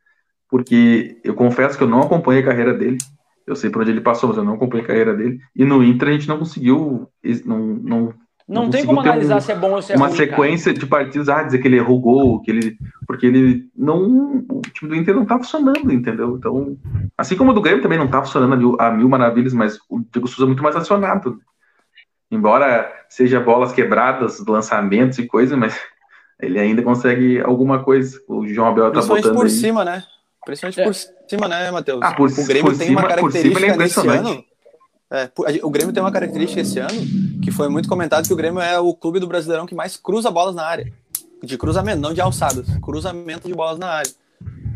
[0.50, 2.98] porque eu confesso que eu não acompanhei a carreira dele.
[3.46, 5.38] Eu sei por onde ele passou, mas eu não acompanhei a carreira dele.
[5.54, 7.08] E no Inter a gente não conseguiu,
[7.44, 8.14] não, não
[8.48, 10.16] não, não tem como analisar um, se é bom ou se é uma ruim.
[10.16, 10.78] Uma sequência cara.
[10.78, 12.76] de partidos, ah, dizer que ele errou gol, que ele.
[13.06, 14.44] Porque ele não.
[14.48, 16.36] O time do Inter não tá funcionando, entendeu?
[16.36, 16.76] Então.
[17.16, 19.78] Assim como o do Grêmio também não tá funcionando a mil, a mil maravilhas, mas
[19.88, 21.40] o Diego Souza é muito mais acionado.
[22.30, 25.78] Embora seja bolas quebradas, lançamentos e coisa, mas
[26.40, 28.20] ele ainda consegue alguma coisa.
[28.26, 29.50] O João Abel tá botando por aí.
[29.50, 30.02] cima, né?
[30.44, 30.84] Principalmente é.
[30.84, 32.00] por cima, né, Matheus?
[32.02, 34.44] Ah, por, o Grêmio tem cima, uma característica é nesse ano.
[35.12, 35.30] É,
[35.62, 38.78] o Grêmio tem uma característica esse ano que foi muito comentado que o Grêmio é
[38.78, 40.92] o clube do Brasileirão que mais cruza bolas na área.
[41.42, 42.66] De cruzamento, não de alçadas.
[42.80, 44.10] Cruzamento de bolas na área.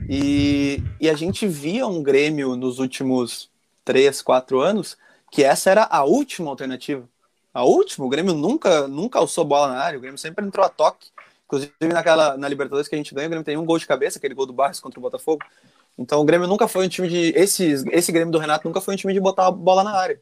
[0.09, 3.49] E, e a gente via um Grêmio nos últimos
[3.85, 4.97] três, quatro anos
[5.31, 7.09] que essa era a última alternativa
[7.57, 10.69] a última, o Grêmio nunca, nunca alçou bola na área, o Grêmio sempre entrou a
[10.69, 11.09] toque.
[11.47, 14.19] Inclusive naquela, na Libertadores que a gente ganha, o Grêmio tem um gol de cabeça,
[14.19, 15.43] aquele gol do Barros contra o Botafogo.
[15.99, 17.33] Então o Grêmio nunca foi um time de.
[17.37, 20.19] Esse, esse Grêmio do Renato nunca foi um time de botar a bola na área.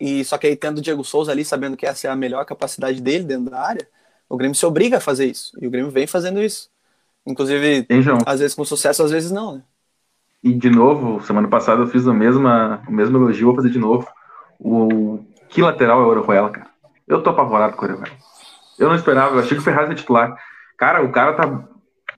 [0.00, 2.44] E só que aí tendo o Diego Souza ali, sabendo que essa é a melhor
[2.44, 3.88] capacidade dele dentro da área,
[4.28, 5.52] o Grêmio se obriga a fazer isso.
[5.60, 6.68] E o Grêmio vem fazendo isso.
[7.26, 7.86] Inclusive,
[8.26, 9.62] às vezes com sucesso, às vezes não, né?
[10.42, 13.78] E de novo, semana passada eu fiz a mesma, o mesmo elogio, vou fazer de
[13.78, 14.06] novo.
[14.58, 16.66] O que lateral é o Orejuela, cara?
[17.08, 18.14] Eu tô apavorado com o Orejuela.
[18.78, 20.36] Eu não esperava, eu achei que o Ferraz ia titular.
[20.76, 21.68] Cara, o cara tá.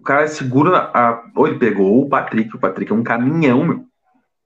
[0.06, 0.70] O cara é seguro.
[0.70, 2.54] Na, a, ou ele pegou o Patrick.
[2.54, 3.84] O Patrick é um caminhão, meu.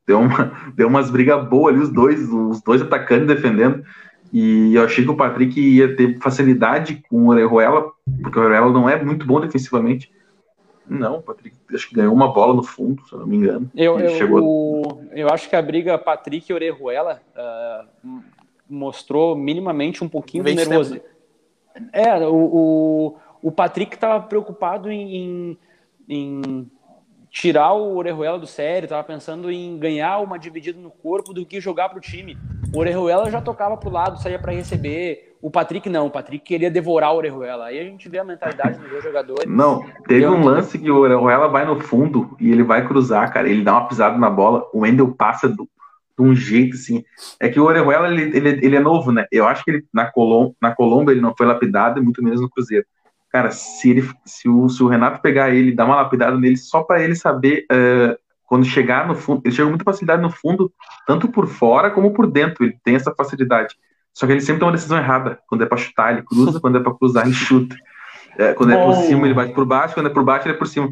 [0.07, 3.85] Deu, uma, deu umas brigas boas ali, os dois, os dois atacando e defendendo.
[4.33, 7.91] E eu achei que o Patrick ia ter facilidade com o Orejuela,
[8.23, 10.11] porque o Orejuela não é muito bom defensivamente.
[10.89, 13.71] Não, o Patrick acho que ganhou uma bola no fundo, se eu não me engano.
[13.77, 15.05] Eu, eu, chegou...
[15.13, 18.23] eu acho que a briga Patrick e Orejuela uh,
[18.67, 20.99] mostrou minimamente um pouquinho de nervoso.
[21.93, 25.59] É, o, o, o Patrick estava preocupado em,
[26.09, 26.71] em,
[27.31, 31.61] tirar o Orejuela do sério, estava pensando em ganhar uma dividida no corpo do que
[31.61, 32.37] jogar para o time.
[32.75, 35.37] O Orejuela já tocava para o lado, saía para receber.
[35.41, 37.67] O Patrick não, o Patrick queria devorar o Orejuela.
[37.67, 39.47] Aí a gente vê a mentalidade dos dois jogadores.
[39.47, 43.49] Não, teve um lance que o Orejuela vai no fundo e ele vai cruzar, cara.
[43.49, 45.69] Ele dá uma pisada na bola, o Wendel passa do,
[46.19, 47.05] de um jeito assim.
[47.39, 49.27] É que o Orejuela, ele, ele, ele é novo, né?
[49.33, 52.51] Eu acho que ele, na, Colom, na Colômbia ele não foi lapidado, muito menos no
[52.51, 52.85] Cruzeiro.
[53.31, 56.83] Cara, se, ele, se, o, se o Renato pegar ele dar uma lapidada nele só
[56.83, 60.73] para ele saber uh, quando chegar no fundo, ele chega com muita facilidade no fundo,
[61.07, 63.77] tanto por fora como por dentro, ele tem essa facilidade.
[64.13, 65.39] Só que ele sempre tem uma decisão errada.
[65.47, 67.77] Quando é para chutar, ele cruza, quando é para cruzar, ele chuta.
[68.37, 68.81] É, quando Bom.
[68.81, 70.91] é por cima, ele vai por baixo, quando é por baixo, ele é por cima.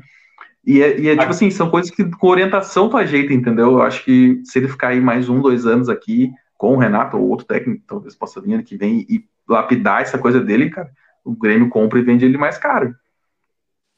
[0.64, 3.72] E é, e é tipo assim, são coisas que com orientação tu ajeita, entendeu?
[3.72, 7.16] Eu acho que se ele ficar aí mais um, dois anos aqui com o Renato
[7.16, 10.90] ou outro técnico, talvez possa vir ano que vem e lapidar essa coisa dele, cara,
[11.28, 12.94] o Grêmio compra e vende ele mais caro.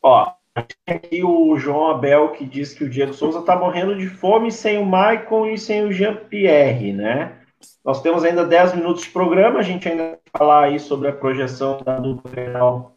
[0.03, 4.51] Ó, aqui o João Abel que diz que o Diego Souza tá morrendo de fome
[4.51, 7.37] sem o Maicon e sem o Jean-Pierre, né?
[7.85, 11.13] Nós temos ainda 10 minutos de programa, a gente ainda vai falar aí sobre a
[11.13, 12.91] projeção da dupla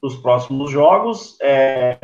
[0.00, 1.36] dos próximos jogos.
[1.42, 1.98] É,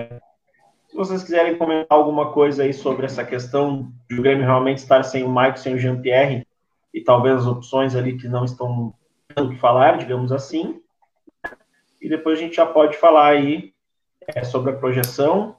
[0.88, 5.04] se vocês quiserem comentar alguma coisa aí sobre essa questão de o Grêmio realmente estar
[5.04, 6.46] sem o Maicon, sem o Jean-Pierre,
[6.92, 8.92] e talvez as opções ali que não estão
[9.34, 10.80] dando o que falar, digamos assim.
[12.00, 13.72] E depois a gente já pode falar aí
[14.26, 15.56] é, sobre a projeção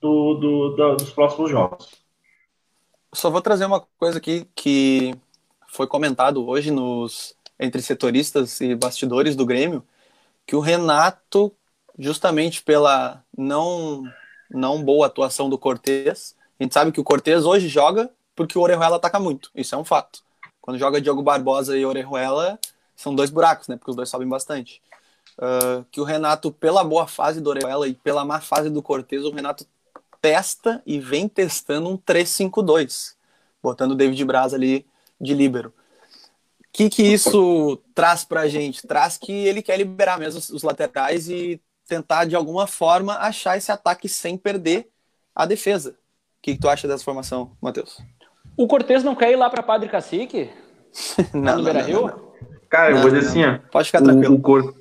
[0.00, 1.90] do, do, do, dos próximos jogos.
[3.12, 5.14] Só vou trazer uma coisa aqui que
[5.68, 9.82] foi comentado hoje nos entre setoristas e bastidores do Grêmio,
[10.46, 11.52] que o Renato,
[11.98, 14.04] justamente pela não
[14.48, 18.60] não boa atuação do Cortez, a gente sabe que o Cortez hoje joga porque o
[18.60, 20.20] Orejuela ataca muito, isso é um fato.
[20.60, 22.58] Quando joga Diogo Barbosa e Orejuela,
[22.94, 23.76] são dois buracos, né?
[23.76, 24.82] Porque os dois sobem bastante.
[25.38, 29.22] Uh, que o Renato, pela boa fase do Orejuela e pela má fase do Cortez,
[29.22, 29.66] o Renato
[30.20, 33.14] testa e vem testando um 3-5-2,
[33.62, 34.86] botando o David Braz ali
[35.20, 35.68] de líbero.
[35.68, 35.72] O
[36.72, 38.86] que, que isso traz para a gente?
[38.86, 43.70] Traz que ele quer liberar mesmo os laterais e tentar, de alguma forma, achar esse
[43.70, 44.88] ataque sem perder
[45.34, 45.90] a defesa.
[45.90, 45.94] O
[46.42, 47.98] que, que tu acha dessa formação, Matheus?
[48.56, 50.50] O Cortez não quer ir lá para Padre Cacique?
[51.32, 52.34] não, no Beira Rio?
[52.68, 53.58] Cara, eu vou dizer assim, ó.
[53.70, 54.34] Pode ficar tranquilo.
[54.34, 54.74] O, o, Cor,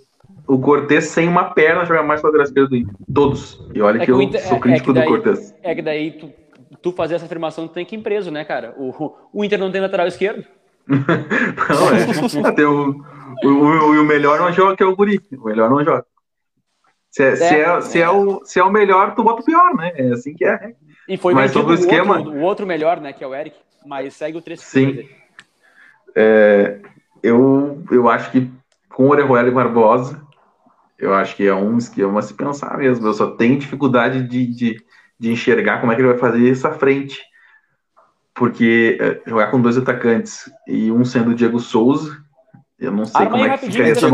[0.47, 2.95] o Cortez sem uma perna joga mais lateral esquerdo do Inter.
[3.13, 3.59] Todos.
[3.73, 5.55] E olha é que, eu Inter, sou crítico é daí, do Cortez.
[5.63, 6.33] É que daí tu,
[6.81, 8.73] tu fazer essa afirmação tu tem que ir preso, né, cara?
[8.77, 10.45] O, o Inter não tem lateral esquerdo.
[10.87, 12.51] não, é.
[12.51, 13.03] Tem o,
[13.43, 15.19] o, o, o melhor não joga, que é o Guri.
[15.31, 16.05] O melhor não joga.
[17.09, 19.45] Se é, é, se, é, se, é o, se é o melhor, tu bota o
[19.45, 19.93] pior, né?
[19.95, 20.73] É assim que é.
[21.07, 22.17] E foi Mas sobre o esquema.
[22.17, 23.13] Outro, o outro melhor, né?
[23.13, 23.55] Que é o Eric.
[23.85, 25.07] Mas segue o 3 Sim.
[26.15, 26.79] É,
[27.23, 28.51] eu, eu acho que
[28.89, 30.24] com Orejuela e Barbosa,
[30.97, 33.05] eu acho que é um esquema a se pensar mesmo.
[33.05, 34.85] Eu só tenho dificuldade de, de,
[35.19, 37.21] de enxergar como é que ele vai fazer essa frente.
[38.33, 42.17] Porque é, jogar com dois atacantes e um sendo o Diego Souza,
[42.77, 44.07] eu não sei arma como é que fica essa,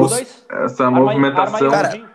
[0.63, 1.71] essa arma movimentação.
[1.71, 2.11] Cara,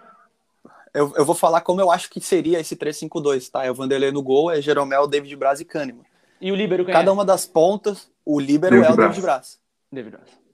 [0.95, 3.65] eu, eu vou falar como eu acho que seria esse 3-5-2, tá?
[3.65, 6.05] É o Vanderlei no gol, é Jeromel, David Braz e Kahneman.
[6.41, 7.13] E o Líbero Cada é?
[7.13, 9.59] uma das pontas, o Líbero é o David Braz.
[9.91, 10.46] David Braz.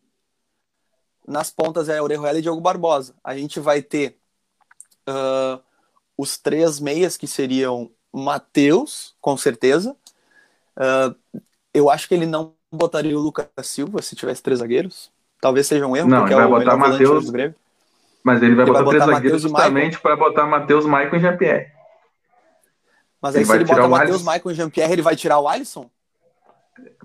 [1.32, 3.14] Nas pontas é Orejuela e Diogo Barbosa.
[3.24, 4.18] A gente vai ter
[5.08, 5.58] uh,
[6.16, 9.96] os três meias que seriam Matheus, com certeza.
[10.76, 11.40] Uh,
[11.72, 15.10] eu acho que ele não botaria o Lucas Silva se tivesse três zagueiros.
[15.40, 17.30] Talvez seja um erro, não, porque ele é vai é botar Matheus,
[18.22, 21.20] Mas ele vai ele botar, vai botar três zagueiros justamente para botar Matheus, Maicon e
[21.20, 21.72] Jean-Pierre.
[23.22, 25.88] Mas aí ele se ele botar Matheus, Maicon e Jean-Pierre, ele vai tirar o Alisson?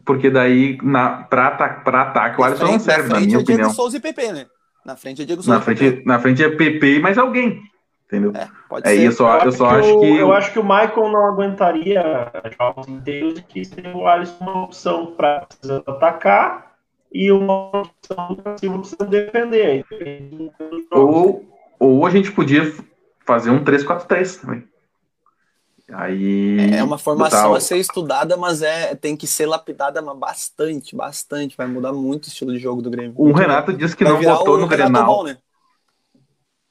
[0.07, 3.39] Porque daí, na, pra, pra ataque, o Alisson frente, não serve, na, na minha é
[3.39, 3.67] opinião.
[3.67, 4.45] Diego Souza e PP, né?
[4.85, 5.59] Na frente é Diego Souza.
[5.59, 7.61] Na frente, na frente é PP e mais alguém.
[8.05, 8.31] Entendeu?
[8.33, 9.05] É, pode é ser.
[9.05, 10.05] Isso, eu, eu só acho que.
[10.05, 14.63] Eu, eu acho que o Michael não aguentaria jogos inteiros que seria o Alisson uma
[14.63, 15.45] opção para
[15.85, 16.71] atacar
[17.11, 19.85] e uma opção para precisa defender.
[20.89, 21.45] Ou,
[21.77, 22.73] ou a gente podia
[23.25, 24.63] fazer um 3-4-3 também.
[25.93, 31.55] Aí é uma formação a ser estudada, mas é tem que ser lapidada bastante, bastante.
[31.55, 33.13] Vai mudar muito o estilo de jogo do Grêmio.
[33.15, 35.05] O Renato disse que não botou no Grenal.
[35.05, 35.38] Bom, né?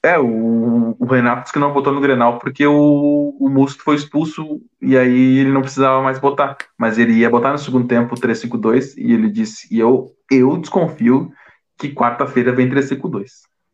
[0.03, 3.95] É, o, o, Renato disse que não botou no Grenal porque o, o Musto foi
[3.95, 6.55] expulso e aí ele não precisava mais botar.
[6.77, 11.31] Mas ele ia botar no segundo tempo 3-5-2 e ele disse, e eu, eu desconfio
[11.75, 13.25] que quarta-feira vem 3-5-2.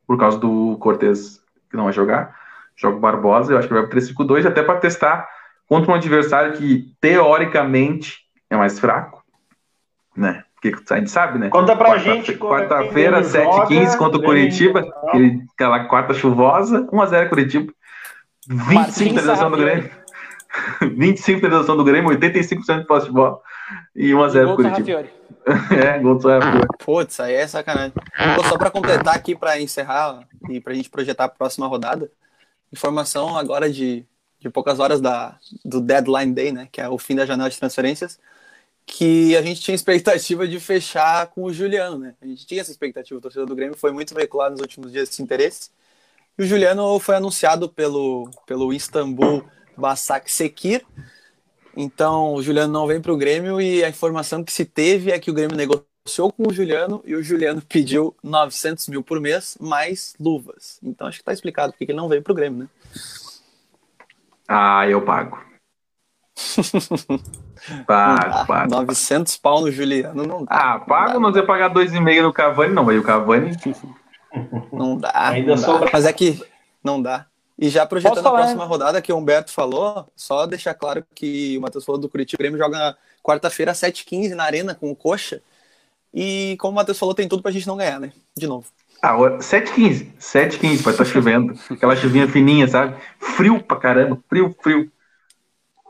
[0.07, 2.33] Por causa do Cortez que não vai jogar.
[2.75, 5.27] Joga o Barbosa, eu acho que vai pro 3-5-2, até para testar
[5.67, 9.23] contra um adversário que, teoricamente, é mais fraco,
[10.15, 10.43] né?
[10.55, 11.49] Porque a gente sabe, né?
[11.49, 12.37] Conta pra quarta, gente.
[12.37, 17.73] Quarta-feira, 7h15 contra o Curitiba, aquele, aquela quarta chuvosa, 1x0 Curitiba.
[18.47, 19.91] 25 finalização do Grêmio.
[20.81, 23.39] 25 finalização do Grêmio, 85% de posse de bola
[23.95, 25.05] e 1x0 Curitiba.
[25.75, 26.67] é, gol do Sarrafiori.
[26.79, 27.93] Putz, aí é sacanagem.
[28.47, 32.09] só para completar aqui, para encerrar e para a gente projetar a próxima rodada,
[32.71, 34.05] informação agora de
[34.43, 37.57] de poucas horas da, do deadline day, né, que é o fim da janela de
[37.57, 38.19] transferências,
[38.85, 42.15] que a gente tinha expectativa de fechar com o Juliano, né?
[42.21, 45.09] A gente tinha essa expectativa, o torcedor do Grêmio foi muito veiculado nos últimos dias
[45.09, 45.69] esse interesse.
[46.37, 49.45] E o Juliano foi anunciado pelo, pelo Istambul
[49.77, 50.85] Basak Sekir.
[51.77, 55.17] Então, o Juliano não vem para o Grêmio e a informação que se teve é
[55.19, 59.57] que o Grêmio negociou com o Juliano e o Juliano pediu 900 mil por mês
[59.61, 60.77] mais luvas.
[60.83, 62.69] Então, acho que está explicado porque ele não veio para o Grêmio, né?
[64.47, 65.41] Ah, eu pago.
[67.85, 68.71] pago, ah, pago.
[68.71, 70.51] 900 pau no Juliano não dá.
[70.51, 72.89] Ah, pago, não ia pagar 2,5 no Cavani, não.
[72.89, 73.55] Aí o Cavani.
[74.73, 75.11] Não dá.
[75.13, 75.89] Ainda não dá.
[75.93, 76.43] Mas é que
[76.83, 77.27] não dá.
[77.57, 81.61] E já projetando a próxima rodada que o Humberto falou, só deixar claro que o
[81.61, 85.39] Matheus falou do Curitiba, o Grêmio joga quarta-feira às 7h15 na Arena com o Coxa.
[86.11, 88.11] E como o Matheus falou, tem tudo pra gente não ganhar, né?
[88.35, 88.65] De novo.
[89.03, 90.13] Ah, 7h15.
[90.17, 91.53] 7h15, vai estar chovendo.
[91.69, 92.95] Aquela chuvinha fininha, sabe?
[93.19, 94.17] Frio pra caramba.
[94.29, 94.89] Frio, frio.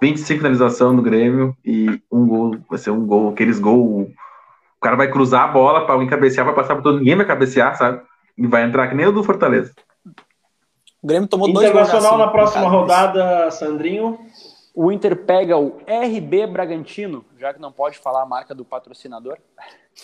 [0.01, 2.57] 25 finalização no Grêmio e um gol.
[2.67, 3.29] Vai ser um gol.
[3.29, 4.09] Aqueles gols.
[4.77, 7.25] O cara vai cruzar a bola pra alguém cabecear, vai passar por todo ninguém vai
[7.25, 8.01] cabecear, sabe?
[8.35, 9.71] E vai entrar que nem o do Fortaleza.
[11.01, 14.19] O Grêmio tomou dois Internacional na próxima rodada, Sandrinho.
[14.73, 19.37] O Inter pega o RB Bragantino, já que não pode falar a marca do patrocinador.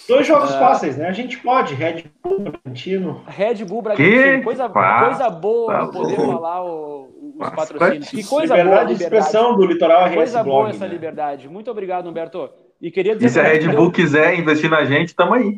[0.08, 1.08] Dois jogos uh, fáceis, né?
[1.08, 3.24] A gente pode, Red Bull Bragantino.
[3.28, 6.34] Red Bull Bragantino, coisa, coisa boa tá poder bom.
[6.34, 7.10] falar o,
[7.40, 8.10] os patrocínios.
[8.10, 10.92] Que coisa liberdade boa, de expressão do Litoral RS Coisa Blog, boa essa né?
[10.92, 11.50] liberdade.
[11.50, 12.50] Muito obrigado, Humberto.
[12.82, 13.28] E queria dizer.
[13.28, 13.92] E se a Red Bull deu...
[13.92, 15.58] quiser investir na gente, estamos aí.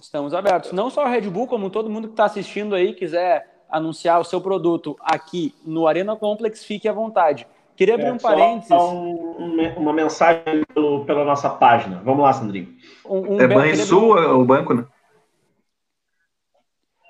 [0.00, 0.72] Estamos abertos.
[0.72, 4.24] Não só a Red Bull, como todo mundo que está assistindo aí quiser anunciar o
[4.24, 7.46] seu produto aqui no Arena Complex, fique à vontade.
[7.76, 8.70] Queria abrir é, um parênteses.
[8.70, 12.00] Um, uma mensagem pelo, pela nossa página.
[12.02, 12.74] Vamos lá, Sandrinho.
[13.08, 14.30] Um, um é Banrisul abrir...
[14.30, 14.84] o banco, né?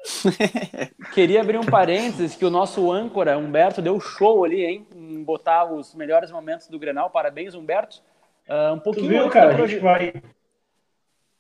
[1.12, 4.86] queria abrir um parênteses que o nosso âncora, Humberto, deu show ali, hein?
[4.94, 7.11] Em botar os melhores momentos do Grenal.
[7.11, 8.03] Parabéns, Humberto.
[8.49, 9.78] Uh, um pouquinho viu, cara, proje...
[9.78, 10.14] vai...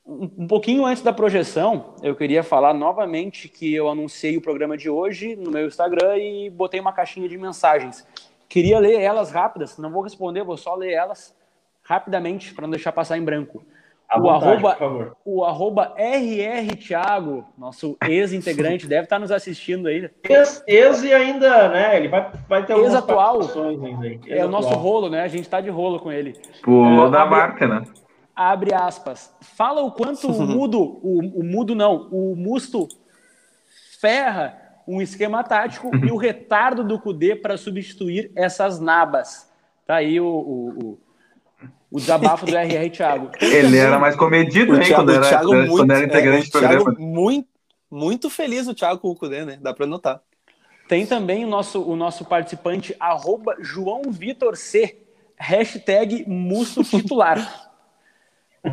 [0.04, 4.76] um, um pouquinho antes da projeção, eu queria falar novamente que eu anunciei o programa
[4.76, 8.04] de hoje no meu Instagram e botei uma caixinha de mensagens.
[8.48, 11.34] Queria ler elas rápidas, não vou responder, vou só ler elas
[11.82, 13.64] rapidamente para não deixar passar em branco.
[14.14, 20.08] O, vontade, arroba, o arroba RR Thiago, nosso ex-integrante, deve estar nos assistindo aí.
[20.22, 21.96] Ex, ex e ainda, né?
[21.96, 24.06] Ele vai, vai ter algumas atual ainda.
[24.06, 25.22] Ex é o nosso rolo, né?
[25.22, 26.34] A gente está de rolo com ele.
[26.62, 27.82] Pulou é, da abre, marca, né?
[28.34, 29.34] Abre aspas.
[29.40, 32.86] Fala o quanto o mudo, o, o mudo não, o musto
[34.00, 39.50] ferra um esquema tático e o retardo do Cudê para substituir essas nabas.
[39.86, 40.98] Tá aí o, o, o,
[41.90, 43.30] o desabafo do RR Thiago.
[43.40, 46.94] Ele era mais comedido, hein, quando, era, muito, quando era integrante é, do programa.
[46.98, 47.48] Muito,
[47.90, 49.58] muito feliz o Thiago com o Cudê, né?
[49.60, 50.20] Dá para notar.
[50.88, 54.98] Tem também o nosso, o nosso participante, arroba João Vitor C,
[55.36, 57.70] hashtag Musto Titular.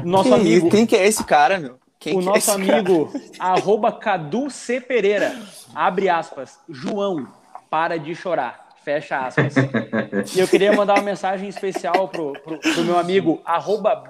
[0.04, 0.70] Nosso que amigo.
[0.70, 1.80] Quem que é esse cara, meu?
[2.00, 4.82] Quem o é nosso é amigo, arroba Cadu C.
[4.82, 5.40] Pereira,
[5.74, 7.28] abre aspas, João,
[7.70, 9.56] para de chorar, fecha aspas.
[10.36, 14.04] e eu queria mandar uma mensagem especial pro, pro, pro meu amigo, arroba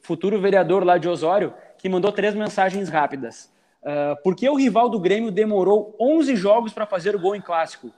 [0.00, 3.50] futuro vereador lá de Osório, que mandou três mensagens rápidas.
[3.82, 7.40] Uh, por que o rival do Grêmio demorou 11 jogos para fazer o gol em
[7.40, 7.90] clássico?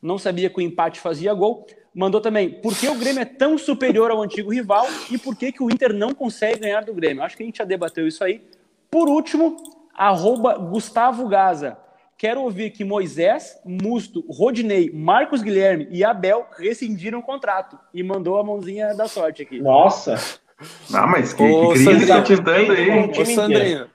[0.00, 3.58] Não sabia que o empate fazia gol mandou também por que o Grêmio é tão
[3.58, 7.22] superior ao antigo rival e por que, que o Inter não consegue ganhar do Grêmio.
[7.22, 8.42] Acho que a gente já debateu isso aí.
[8.90, 9.56] Por último,
[9.94, 11.76] arroba Gustavo Gaza.
[12.16, 17.78] Quero ouvir que Moisés, Musto, Rodinei, Marcos Guilherme e Abel rescindiram o contrato.
[17.92, 19.60] E mandou a mãozinha da sorte aqui.
[19.60, 20.14] Nossa!
[20.92, 22.90] Ah, mas que, Ô, que crise tá te dando aí.
[22.90, 23.90] Ô, Sandrinho,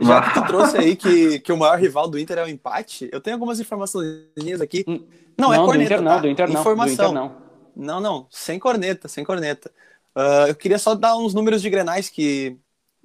[0.00, 3.08] já que tu trouxe aí que, que o maior rival do Inter é o empate,
[3.12, 4.84] eu tenho algumas informações aqui.
[4.86, 5.04] Hum.
[5.36, 6.20] Não, é não é corneta, do Inter não, tá?
[6.20, 6.60] do Inter não.
[6.60, 7.12] Informação.
[7.12, 7.42] Do Inter não.
[7.74, 9.70] Não, não, sem corneta, sem corneta.
[10.16, 12.56] Uh, eu queria só dar uns números de grenais que,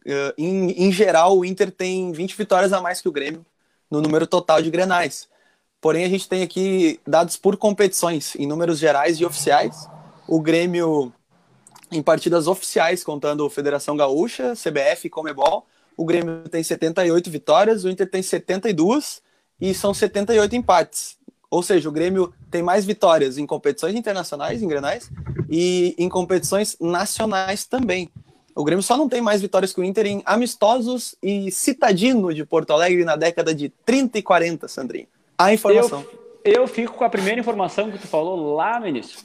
[0.05, 3.45] uh, em, em geral, o Inter tem 20 vitórias a mais que o Grêmio
[3.89, 5.27] no número total de grenais.
[5.79, 9.87] Porém, a gente tem aqui dados por competições, em números gerais e oficiais.
[10.27, 11.13] O Grêmio,
[11.91, 15.65] em partidas oficiais, contando Federação Gaúcha, CBF e Comebol,
[15.95, 19.21] o Grêmio tem 78 vitórias, o Inter tem 72
[19.59, 21.17] e são 78 empates.
[21.49, 25.09] Ou seja, o Grêmio tem mais vitórias em competições internacionais, em grenais,
[25.49, 28.09] e em competições nacionais também.
[28.57, 32.43] O Grêmio só não tem mais vitórias que o Inter em amistosos e citadino de
[32.43, 35.05] Porto Alegre na década de 30 e 40, Sandrinho.
[35.37, 36.03] A informação.
[36.43, 39.19] Eu, eu fico com a primeira informação que tu falou lá no início.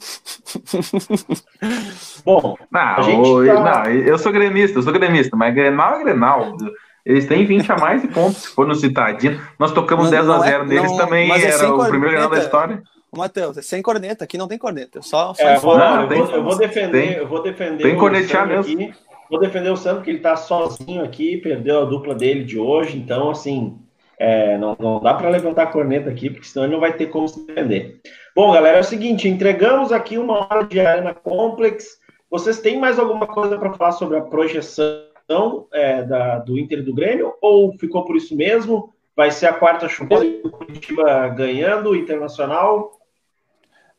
[2.23, 3.83] Bom, não, a gente tá...
[3.83, 6.55] não, eu sou gremista, eu sou gremista, mas Grenal é Grenal.
[7.03, 9.41] Eles têm 20 a mais de pontos, se for no Citadino.
[9.57, 12.37] Nós tocamos não, 10 a 0 é, neles não, também, é era o primeiro ganhador
[12.37, 12.83] da história.
[13.11, 15.01] Matheus, é sem corneta, aqui não tem corneta.
[15.01, 17.97] Só, só é, vou, não, eu, vou, eu, vou, defender, tem, eu vou defender tem
[17.97, 18.73] cornetear mesmo.
[18.73, 18.93] Aqui.
[19.33, 22.99] Vou defender o Sandro, que ele tá sozinho aqui, perdeu a dupla dele de hoje,
[22.99, 23.79] então, assim,
[24.19, 27.07] é, não, não dá para levantar a corneta aqui, porque senão ele não vai ter
[27.07, 27.99] como se defender.
[28.35, 31.97] Bom, galera, é o seguinte, entregamos aqui uma hora de Arena Complex.
[32.29, 36.83] Vocês têm mais alguma coisa para falar sobre a projeção é, da, do Inter e
[36.83, 38.93] do Grêmio, ou ficou por isso mesmo?
[39.15, 42.99] Vai ser a quarta chupada do Curitiba ganhando o Internacional?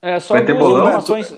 [0.00, 0.84] É, só Vai ter bolão?
[0.84, 1.36] Informações...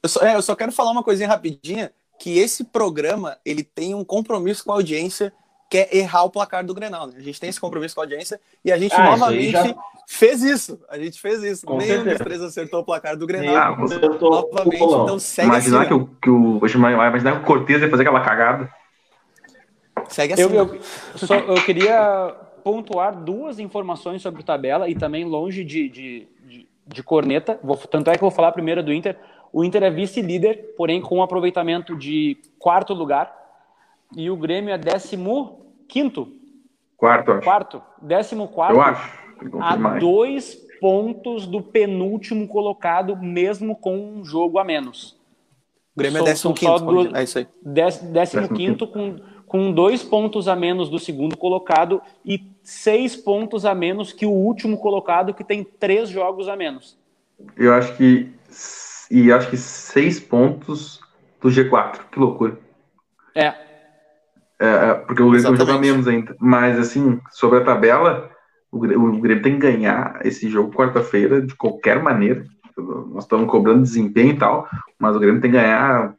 [0.00, 3.94] Eu só, é, eu só quero falar uma coisinha rapidinha, que esse programa ele tem
[3.94, 5.32] um compromisso com a audiência
[5.70, 7.08] que é errar o placar do Grenal.
[7.08, 7.14] Né?
[7.18, 9.74] A gente tem esse compromisso com a audiência e a gente ah, novamente já...
[10.06, 10.80] fez isso.
[10.88, 11.66] A gente fez isso.
[11.66, 12.16] Com Nenhum certeza.
[12.16, 13.56] dos três acertou o placar do Grenal.
[13.56, 17.90] Ah, novamente, então segue Imaginar assim, que o, que o, imaginar que o Cortez ia
[17.90, 18.72] fazer aquela cagada.
[20.08, 20.42] Segue assim.
[20.42, 20.80] Eu, eu,
[21.16, 26.68] só, eu queria pontuar duas informações sobre o tabela e também longe de, de, de,
[26.86, 27.60] de corneta.
[27.62, 29.18] Vou, tanto é que eu vou falar primeiro do Inter.
[29.52, 33.34] O Inter é vice-líder, porém com um aproveitamento de quarto lugar.
[34.16, 36.32] E o Grêmio é décimo quinto.
[36.96, 37.42] Quarto, acho.
[37.42, 37.82] Quarto.
[38.00, 38.74] Décimo quarto.
[38.74, 39.18] Eu acho.
[39.60, 45.16] A dois pontos do penúltimo colocado, mesmo com um jogo a menos.
[45.94, 46.78] O Grêmio é décimo quinto.
[46.80, 47.46] Duas, é isso aí.
[47.62, 53.64] Décimo, décimo quinto com, com dois pontos a menos do segundo colocado e seis pontos
[53.64, 56.96] a menos que o último colocado, que tem três jogos a menos.
[57.56, 58.32] Eu acho que
[59.10, 61.00] e acho que seis pontos
[61.40, 62.00] do G4.
[62.10, 62.58] Que loucura.
[63.34, 63.46] É.
[64.58, 66.36] é, é porque o Grêmio joga menos ainda.
[66.38, 68.30] Mas, assim, sobre a tabela,
[68.70, 72.44] o Grêmio tem que ganhar esse jogo quarta-feira de qualquer maneira.
[72.76, 76.14] Nós estamos cobrando desempenho e tal, mas o Grêmio tem que ganhar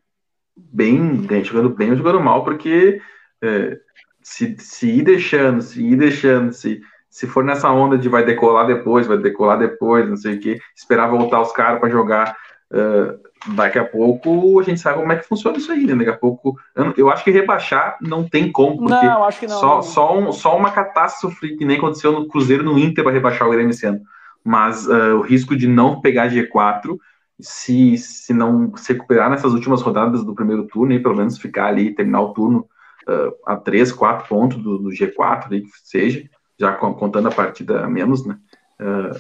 [0.56, 3.02] bem, jogando bem ou jogando mal, porque
[3.42, 3.78] é,
[4.22, 8.68] se, se ir deixando, se ir deixando, se, se for nessa onda de vai decolar
[8.68, 12.36] depois, vai decolar depois, não sei o que, esperar voltar os caras para jogar
[12.72, 13.18] Uh,
[13.56, 15.96] daqui a pouco a gente sabe como é que funciona isso aí, né?
[15.96, 16.58] Daqui a pouco.
[16.76, 19.60] Eu, eu acho que rebaixar não tem como, porque não, acho que não.
[19.60, 23.48] Só, só, um, só uma catástrofe que nem aconteceu no Cruzeiro no Inter para rebaixar
[23.48, 24.02] o Grêmio esse ano.
[24.44, 26.98] Mas uh, o risco de não pegar G4,
[27.40, 31.68] se, se não se recuperar nessas últimas rodadas do primeiro turno, e pelo menos ficar
[31.68, 32.68] ali, terminar o turno
[33.08, 36.24] uh, a 3, 4 pontos do, do G4, ali, que seja,
[36.58, 38.38] já contando a partida a menos, né?
[38.80, 39.20] Uh,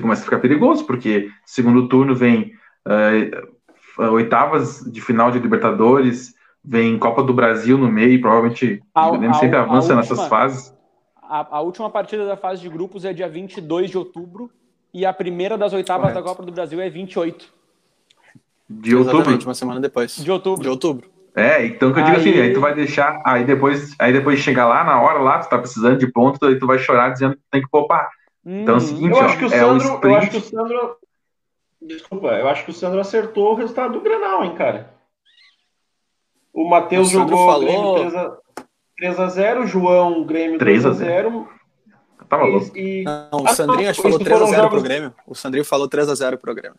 [0.00, 2.52] começa a ficar perigoso, porque segundo turno vem
[2.86, 6.34] uh, oitavas de final de Libertadores,
[6.64, 10.74] vem Copa do Brasil no meio, provavelmente a, o Grêmio sempre avança última, nessas fases.
[11.22, 14.50] A, a, última partida da fase de grupos é dia 22 de outubro
[14.92, 16.22] e a primeira das oitavas Correto.
[16.22, 17.52] da Copa do Brasil é 28.
[18.68, 19.18] De outubro?
[19.18, 20.16] Exatamente, uma semana depois.
[20.16, 20.62] De outubro.
[20.62, 21.14] De outubro.
[21.36, 22.28] É, então que eu digo aí...
[22.28, 25.48] assim, aí tu vai deixar, aí depois, aí depois chega lá na hora lá, tu
[25.48, 28.08] tá precisando de pontos, aí tu vai chorar dizendo que tem que poupar.
[28.44, 30.04] Então é o hum, seguinte, eu acho que o Sandro, é o sprint...
[30.04, 30.96] eu acho que o Sandro,
[31.80, 34.94] desculpa, eu acho que o Sandro acertou o resultado do Grenal, hein, cara.
[36.52, 37.94] O Matheus jogou falou...
[37.94, 38.38] Grêmio
[39.00, 41.46] 3x0, o João Grêmio 3x0.
[42.28, 42.76] Tá maluco.
[42.76, 43.04] E...
[43.04, 44.68] Não, o Sandrinho acho que falou 3x0 jogos...
[44.70, 45.14] pro Grêmio.
[45.26, 46.78] O Sandrinho falou 3x0 pro Grêmio.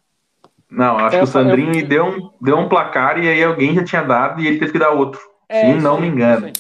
[0.69, 1.87] Não, acho é, que o Sandrinho eu...
[1.87, 4.79] deu, um, deu um placar e aí alguém já tinha dado e ele teve que
[4.79, 5.19] dar outro.
[5.47, 6.51] É, Se não me engano.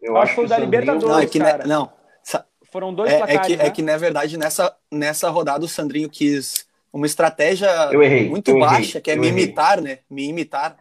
[0.00, 1.66] Eu acho que foi o da Libertadores, não, é que, cara.
[1.66, 1.90] Não,
[2.70, 3.42] foram dois é, placares.
[3.42, 3.66] É que, né?
[3.66, 9.00] é que, na verdade, nessa, nessa rodada o Sandrinho quis uma estratégia errei, muito baixa,
[9.00, 9.44] que é me errei.
[9.44, 9.98] imitar, né?
[10.10, 10.76] Me imitar,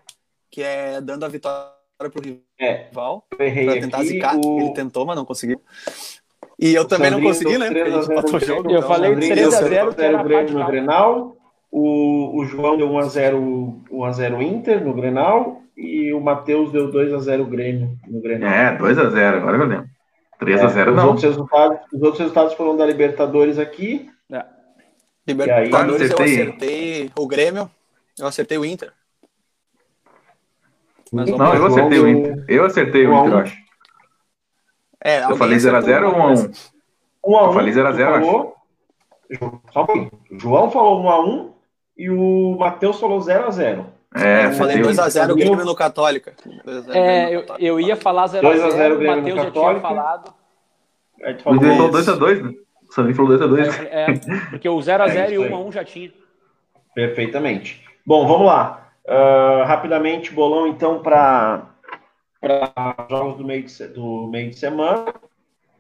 [0.50, 3.26] que é dando a vitória pro rival.
[3.38, 4.36] É, errei pra tentar zicar.
[4.38, 4.60] O...
[4.60, 5.62] Ele tentou, mas não conseguiu.
[6.58, 7.68] E eu o também Sandrinho não consegui, né?
[8.46, 11.36] Jogo, eu então, falei 3x0 o Grêmio no Grenal.
[11.72, 15.62] O, o João deu 1x0 1x0 Inter no Grenal.
[15.78, 18.50] E o Matheus deu 2x0 Grêmio no Grenal.
[18.52, 19.99] É, 2x0, agora eu lembro.
[20.40, 21.08] 3 a 0 é, não.
[21.08, 24.10] Outros resultados, os outros resultados foram da Libertadores aqui.
[24.32, 24.46] É.
[25.28, 27.70] Libertadores aí, eu acertei o Grêmio,
[28.18, 28.92] eu acertei o Inter.
[31.12, 32.46] Mas não, eu acertei o Inter.
[32.48, 33.58] Eu acertei o Inter, eu acho.
[35.04, 36.72] É, eu falei 0x0 ou 1x1?
[37.26, 37.46] 1x1.
[37.46, 38.54] Eu falei 0x0, acho.
[39.72, 41.54] Só um O João falou 1x1
[41.98, 43.86] e o Matheus falou 0x0.
[44.16, 46.34] É, eu falei 2x0 Grêmio no Católica.
[46.90, 50.34] É, eu, eu ia falar 0x0, o Matheus já tinha falado.
[51.44, 51.64] Falou...
[51.64, 52.54] Ele falou 2x2, né?
[52.90, 53.88] O Sandrinho falou 2x2.
[53.92, 54.14] É, é,
[54.50, 56.12] porque o 0x0 é e o 1x1 já tinha.
[56.96, 57.84] Perfeitamente.
[58.06, 58.92] Bom, vamos lá.
[59.06, 61.70] Uh, rapidamente, bolão então para
[63.10, 65.14] jogos do meio, de, do meio de semana.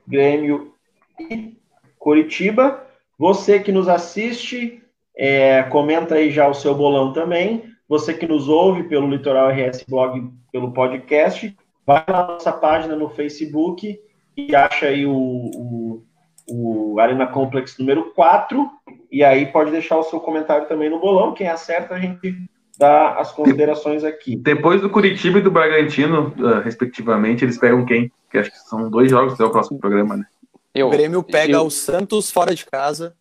[0.07, 0.73] Grêmio
[1.19, 1.57] e
[1.97, 2.83] Curitiba.
[3.17, 4.81] Você que nos assiste,
[5.17, 7.68] é, comenta aí já o seu bolão também.
[7.89, 13.09] Você que nos ouve pelo Litoral RS Blog, pelo podcast, vai na nossa página no
[13.09, 13.99] Facebook
[14.37, 16.03] e acha aí o, o,
[16.47, 18.69] o Arena Complex número 4,
[19.11, 21.33] e aí pode deixar o seu comentário também no bolão.
[21.33, 22.37] Quem acerta, a gente
[22.77, 24.35] dá as considerações aqui.
[24.35, 28.11] Depois do Curitiba e do Bragantino, uh, respectivamente, eles pegam quem?
[28.29, 30.25] Que acho que são dois jogos até o próximo programa, né?
[30.75, 31.65] Eu, o Grêmio pega eu...
[31.65, 33.15] o Santos fora de casa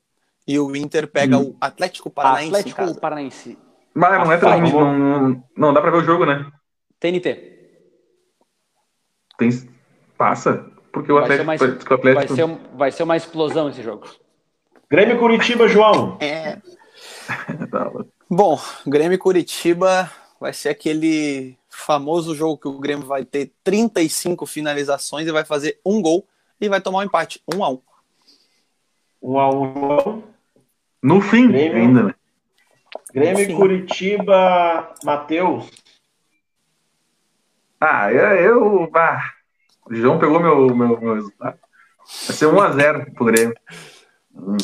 [0.47, 1.53] e o Inter pega hum.
[1.53, 2.55] o Atlético Paranaense.
[2.55, 3.59] Atlético Paranaense.
[3.99, 6.47] Mas não é transmitido, não, não, não dá pra ver o jogo, né?
[7.01, 7.59] TNT.
[9.37, 9.51] Tem,
[10.17, 10.71] passa?
[10.93, 12.15] Porque o vai Atlético, mais, o Atlético...
[12.15, 14.07] Vai, ser, vai ser uma explosão esse jogo.
[14.89, 16.17] Grêmio Curitiba, João.
[16.21, 16.59] É.
[18.31, 20.09] Bom, Grêmio Curitiba
[20.41, 25.81] vai ser aquele famoso jogo que o Grêmio vai ter 35 finalizações e vai fazer
[25.85, 26.25] um gol
[26.61, 27.81] e vai tomar um empate, um a um.
[29.21, 30.23] Um a um, João.
[31.03, 32.15] No fim, Grêmio, ainda, né?
[33.13, 35.71] Grêmio Curitiba, Matheus.
[37.81, 38.35] Ah, eu.
[38.35, 39.31] eu ah,
[39.87, 41.59] O João pegou meu, meu, meu resultado.
[42.27, 43.55] Vai ser 1x0 pro Grêmio.
[44.35, 44.57] Hum.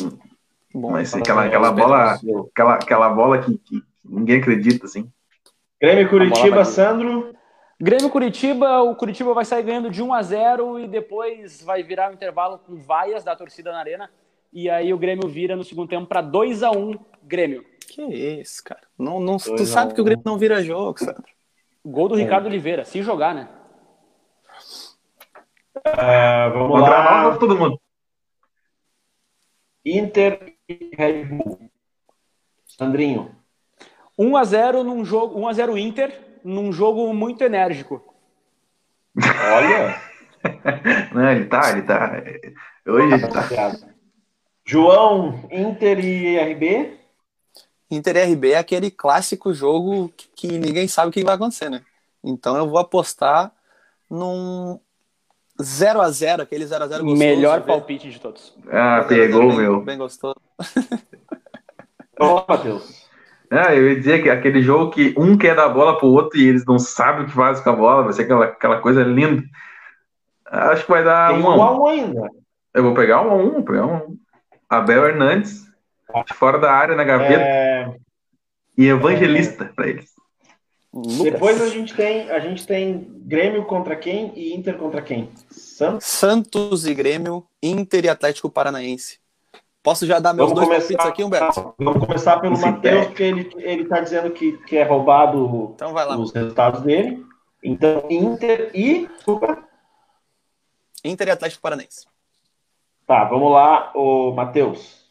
[0.73, 2.19] Bom, Mas aquela, aquela bola,
[2.51, 5.09] aquela, aquela bola que, que ninguém acredita, assim.
[5.81, 7.33] Grêmio Curitiba, Sandro.
[7.79, 12.07] Grêmio Curitiba, o Curitiba vai sair ganhando de 1 a 0 e depois vai virar
[12.07, 14.09] o um intervalo com vaias da torcida na arena.
[14.51, 17.65] E aí o Grêmio vira no segundo tempo para 2 a 1 Grêmio.
[17.87, 18.81] Que isso, cara.
[18.97, 21.23] Não, não, tu sabe que o Grêmio não vira jogo, Sandro.
[21.85, 22.23] Gol do é.
[22.23, 23.47] Ricardo Oliveira, se jogar, né?
[25.77, 27.37] Uh, vamos lá.
[27.37, 27.79] todo mundo.
[29.85, 31.69] Inter e Red Bull.
[32.65, 33.35] Sandrinho.
[34.17, 38.15] 1 a 0 num jogo, 1 a 0 Inter, num jogo muito enérgico.
[39.17, 40.01] Olha.
[41.13, 42.23] Não, ele tá, ele tá.
[42.87, 43.71] Hoje ele tá.
[44.65, 47.04] João, Inter e RB?
[47.89, 51.69] Inter e RB é aquele clássico jogo que, que ninguém sabe o que vai acontecer,
[51.69, 51.81] né?
[52.23, 53.51] Então eu vou apostar
[54.09, 54.79] num
[55.61, 57.19] 0 a 0 aquele 0 a 0 gostoso.
[57.19, 58.55] Melhor palpite de todos.
[58.69, 59.81] Ah, pegou, bem, meu.
[59.81, 60.35] Bem gostoso.
[62.19, 63.05] Ô, Matheus.
[63.51, 66.39] É, eu ia dizer que aquele jogo que um quer dar a bola pro outro
[66.39, 69.03] e eles não sabem o que faz com a bola, vai ser aquela, aquela coisa
[69.03, 69.43] linda.
[70.45, 72.29] Acho que vai dar Tem um a um ainda.
[72.73, 74.17] Eu vou pegar um a um, vou pegar um.
[74.69, 75.65] Abel Hernandes,
[76.33, 77.41] fora da área, na gaveta.
[77.41, 77.95] É...
[78.77, 79.67] E evangelista é...
[79.67, 80.15] para eles.
[80.93, 81.17] Lucas.
[81.17, 85.29] Depois a gente tem a gente tem Grêmio contra quem e Inter contra quem?
[85.51, 89.19] Santos, Santos e Grêmio, Inter e Atlético Paranaense.
[89.83, 91.75] Posso já dar meus vamos dois palpites aqui, Humberto?
[91.77, 96.05] Vamos começar pelo Matheus, porque ele ele está dizendo que, que é roubado então vai
[96.05, 96.17] lá.
[96.17, 97.21] os resultados dele.
[97.61, 99.67] Então Inter e desculpa.
[101.03, 102.07] Inter e Atlético Paranaense.
[103.05, 105.04] Tá, vamos lá, o Matheus.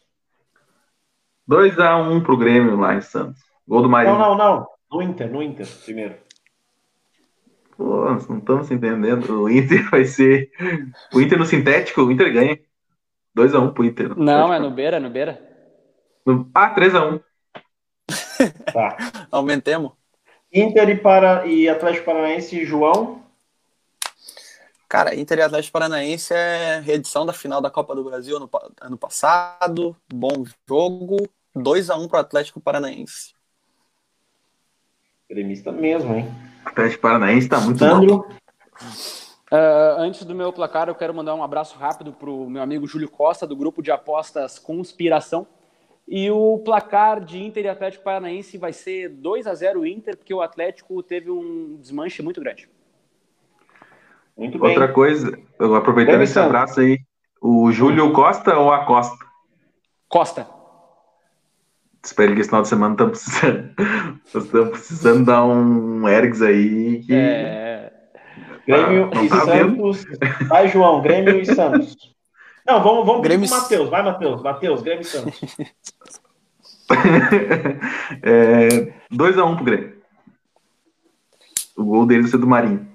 [1.49, 3.41] 2x1 um pro Grêmio lá em Santos.
[3.67, 4.17] Gol do Marinho.
[4.17, 4.67] Não, não, não.
[4.91, 6.15] No Inter, no Inter, primeiro.
[7.77, 9.43] Pô, nós não estamos entendendo.
[9.43, 10.51] O Inter vai ser.
[11.13, 12.59] O Inter no sintético, o Inter ganha.
[13.35, 14.17] 2x1 um pro Inter.
[14.17, 15.41] Não, é no Beira, é no Beira.
[16.25, 16.49] No...
[16.53, 17.21] Ah, 3x1.
[18.71, 18.97] Tá.
[19.31, 19.91] Aumentemos.
[20.53, 21.45] Inter e, para...
[21.45, 23.24] e Atlético Paranaense e João.
[24.87, 28.97] Cara, Inter e Atlético Paranaense é reedição da final da Copa do Brasil ano, ano
[28.97, 29.95] passado.
[30.13, 31.17] Bom jogo.
[31.55, 33.33] 2x1 pro Atlético Paranaense.
[35.29, 36.27] Gremista mesmo, hein?
[36.65, 38.27] O Atlético Paranaense tá muito Sandro.
[39.51, 43.09] Uh, antes do meu placar, eu quero mandar um abraço rápido pro meu amigo Júlio
[43.09, 45.47] Costa, do grupo de apostas Conspiração.
[46.07, 50.33] E o placar de Inter e Atlético Paranaense vai ser 2 a 0 Inter, porque
[50.33, 52.69] o Atlético teve um desmanche muito grande.
[54.37, 54.69] Muito bem.
[54.69, 56.99] Outra coisa, eu aproveitando esse abraço aí,
[57.41, 59.25] o Júlio Costa ou Acosta?
[60.09, 60.47] Costa.
[62.03, 63.73] Espero que esse final de semana estamos precisando.
[64.25, 67.03] estamos precisando dar um Ergs aí.
[67.03, 67.13] Que...
[67.13, 67.91] É...
[68.67, 70.05] Grêmio ah, e tá Santos.
[70.47, 71.95] Vai, João, Grêmio e Santos.
[72.65, 73.47] Não, vamos, vamos Grêmio...
[73.47, 73.89] pro Matheus.
[73.89, 74.41] Vai, Matheus.
[74.41, 75.39] Matheus, Grêmio e Santos.
[78.23, 79.95] é, 2x1 um pro Grêmio.
[81.77, 82.94] O gol dele vai ser do Marinho.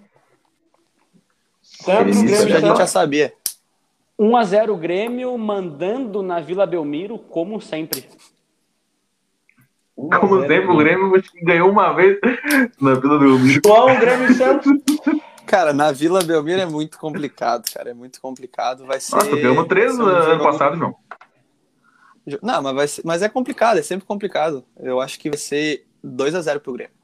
[1.85, 3.33] Santos, Grêmio, a gente já sabia.
[4.19, 8.05] 1x0 Grêmio, mandando na Vila Belmiro, como sempre.
[9.97, 11.13] Como sempre, o Grêmio
[11.43, 12.19] ganhou uma vez
[12.81, 13.61] na Vila Belmiro.
[13.65, 14.73] João, Grêmio Santos.
[15.47, 17.91] Cara, na Vila Belmiro é muito complicado, cara.
[17.91, 18.87] É muito complicado.
[18.87, 19.17] Vai ser.
[19.17, 20.95] Nossa, ganhamos três no ano passado, João.
[22.41, 24.65] Não, mas, vai ser, mas é complicado, é sempre complicado.
[24.79, 26.95] Eu acho que vai ser 2x0 pro Grêmio.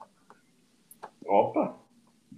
[1.25, 1.75] Opa!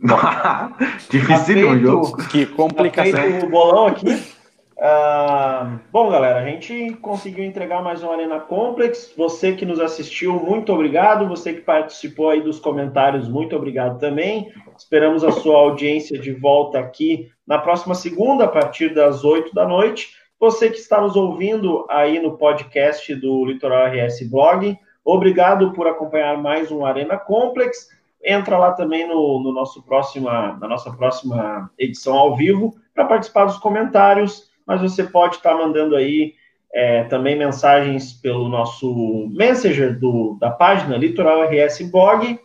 [1.11, 2.29] Difícil o jogo.
[2.29, 3.41] Que complicação.
[3.43, 4.39] o bolão aqui.
[4.79, 9.13] Uh, bom, galera, a gente conseguiu entregar mais uma Arena Complex.
[9.17, 11.27] Você que nos assistiu, muito obrigado.
[11.27, 14.53] Você que participou aí dos comentários, muito obrigado também.
[14.77, 19.67] Esperamos a sua audiência de volta aqui na próxima segunda, a partir das 8 da
[19.67, 20.11] noite.
[20.39, 26.41] Você que está nos ouvindo aí no podcast do Litoral RS Blog, obrigado por acompanhar
[26.41, 27.89] mais um Arena Complex.
[28.25, 33.45] Entra lá também no, no nosso próxima, na nossa próxima edição ao vivo para participar
[33.45, 36.35] dos comentários mas você pode estar mandando aí
[36.71, 42.39] é, também mensagens pelo nosso Messenger do, da página Litoral RS Blog.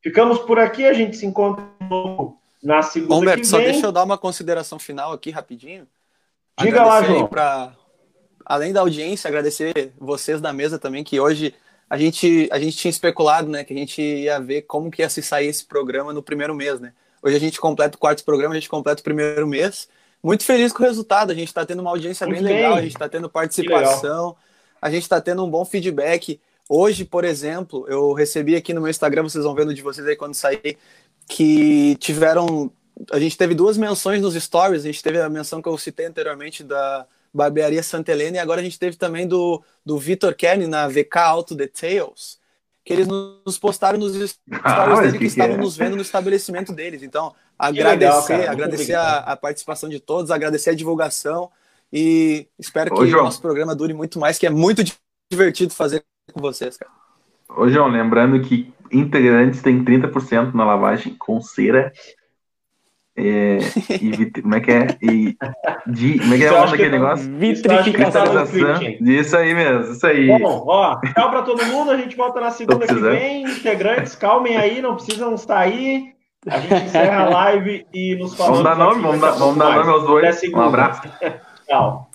[0.00, 1.64] Ficamos por aqui, a gente se encontra
[2.62, 5.88] na segunda Humberto, só deixa eu dar uma consideração final aqui rapidinho.
[6.60, 7.26] Diga lá, João.
[7.26, 7.72] Pra,
[8.46, 11.52] além da audiência, agradecer vocês da mesa também, que hoje
[11.88, 15.08] a gente, a gente tinha especulado, né, que a gente ia ver como que ia
[15.08, 16.92] se sair esse programa no primeiro mês, né?
[17.22, 19.88] Hoje a gente completa o quarto programa, a gente completa o primeiro mês
[20.22, 21.30] muito feliz com o resultado.
[21.30, 24.36] A gente está tendo uma audiência muito bem, bem legal, a gente está tendo participação,
[24.80, 26.40] a gente está tendo um bom feedback.
[26.68, 30.06] Hoje, por exemplo, eu recebi aqui no meu Instagram, vocês vão ver no de vocês
[30.06, 30.76] aí quando sair,
[31.26, 32.70] que tiveram
[33.12, 36.06] a gente teve duas menções nos stories, a gente teve a menção que eu citei
[36.06, 40.66] anteriormente da Barbearia Santa Helena e agora a gente teve também do, do Vitor Kenny
[40.66, 42.38] na VK Auto Details,
[42.84, 45.58] que eles nos postaram nos stories ah, dele que, que estavam é?
[45.58, 47.02] nos vendo no estabelecimento deles.
[47.02, 51.50] Então, agradecer, legal, agradecer a, a, participação de todos, agradecer a divulgação
[51.92, 54.82] e espero que o nosso programa dure muito mais, que é muito
[55.30, 56.90] divertido fazer com vocês, cara.
[57.48, 61.92] Ô, João, lembrando que integrantes têm 30% na lavagem com cera.
[63.18, 63.58] É,
[63.94, 64.86] e como é que é?
[65.02, 65.36] E,
[65.88, 67.36] de, como é que é o nome daquele negócio?
[67.36, 68.24] Vitrificação.
[69.00, 70.28] Isso aí mesmo, isso aí.
[70.38, 71.90] Bom, ó, tchau pra todo mundo.
[71.90, 73.42] A gente volta na segunda que vem.
[73.42, 76.14] Integrantes, calmem aí, não precisam sair.
[76.48, 78.62] A gente encerra a live e nos falamos.
[78.62, 80.40] Vamos dar nome, vamos dar, vamos dar nome aos dois.
[80.54, 81.02] Um abraço.
[81.66, 82.07] Tchau.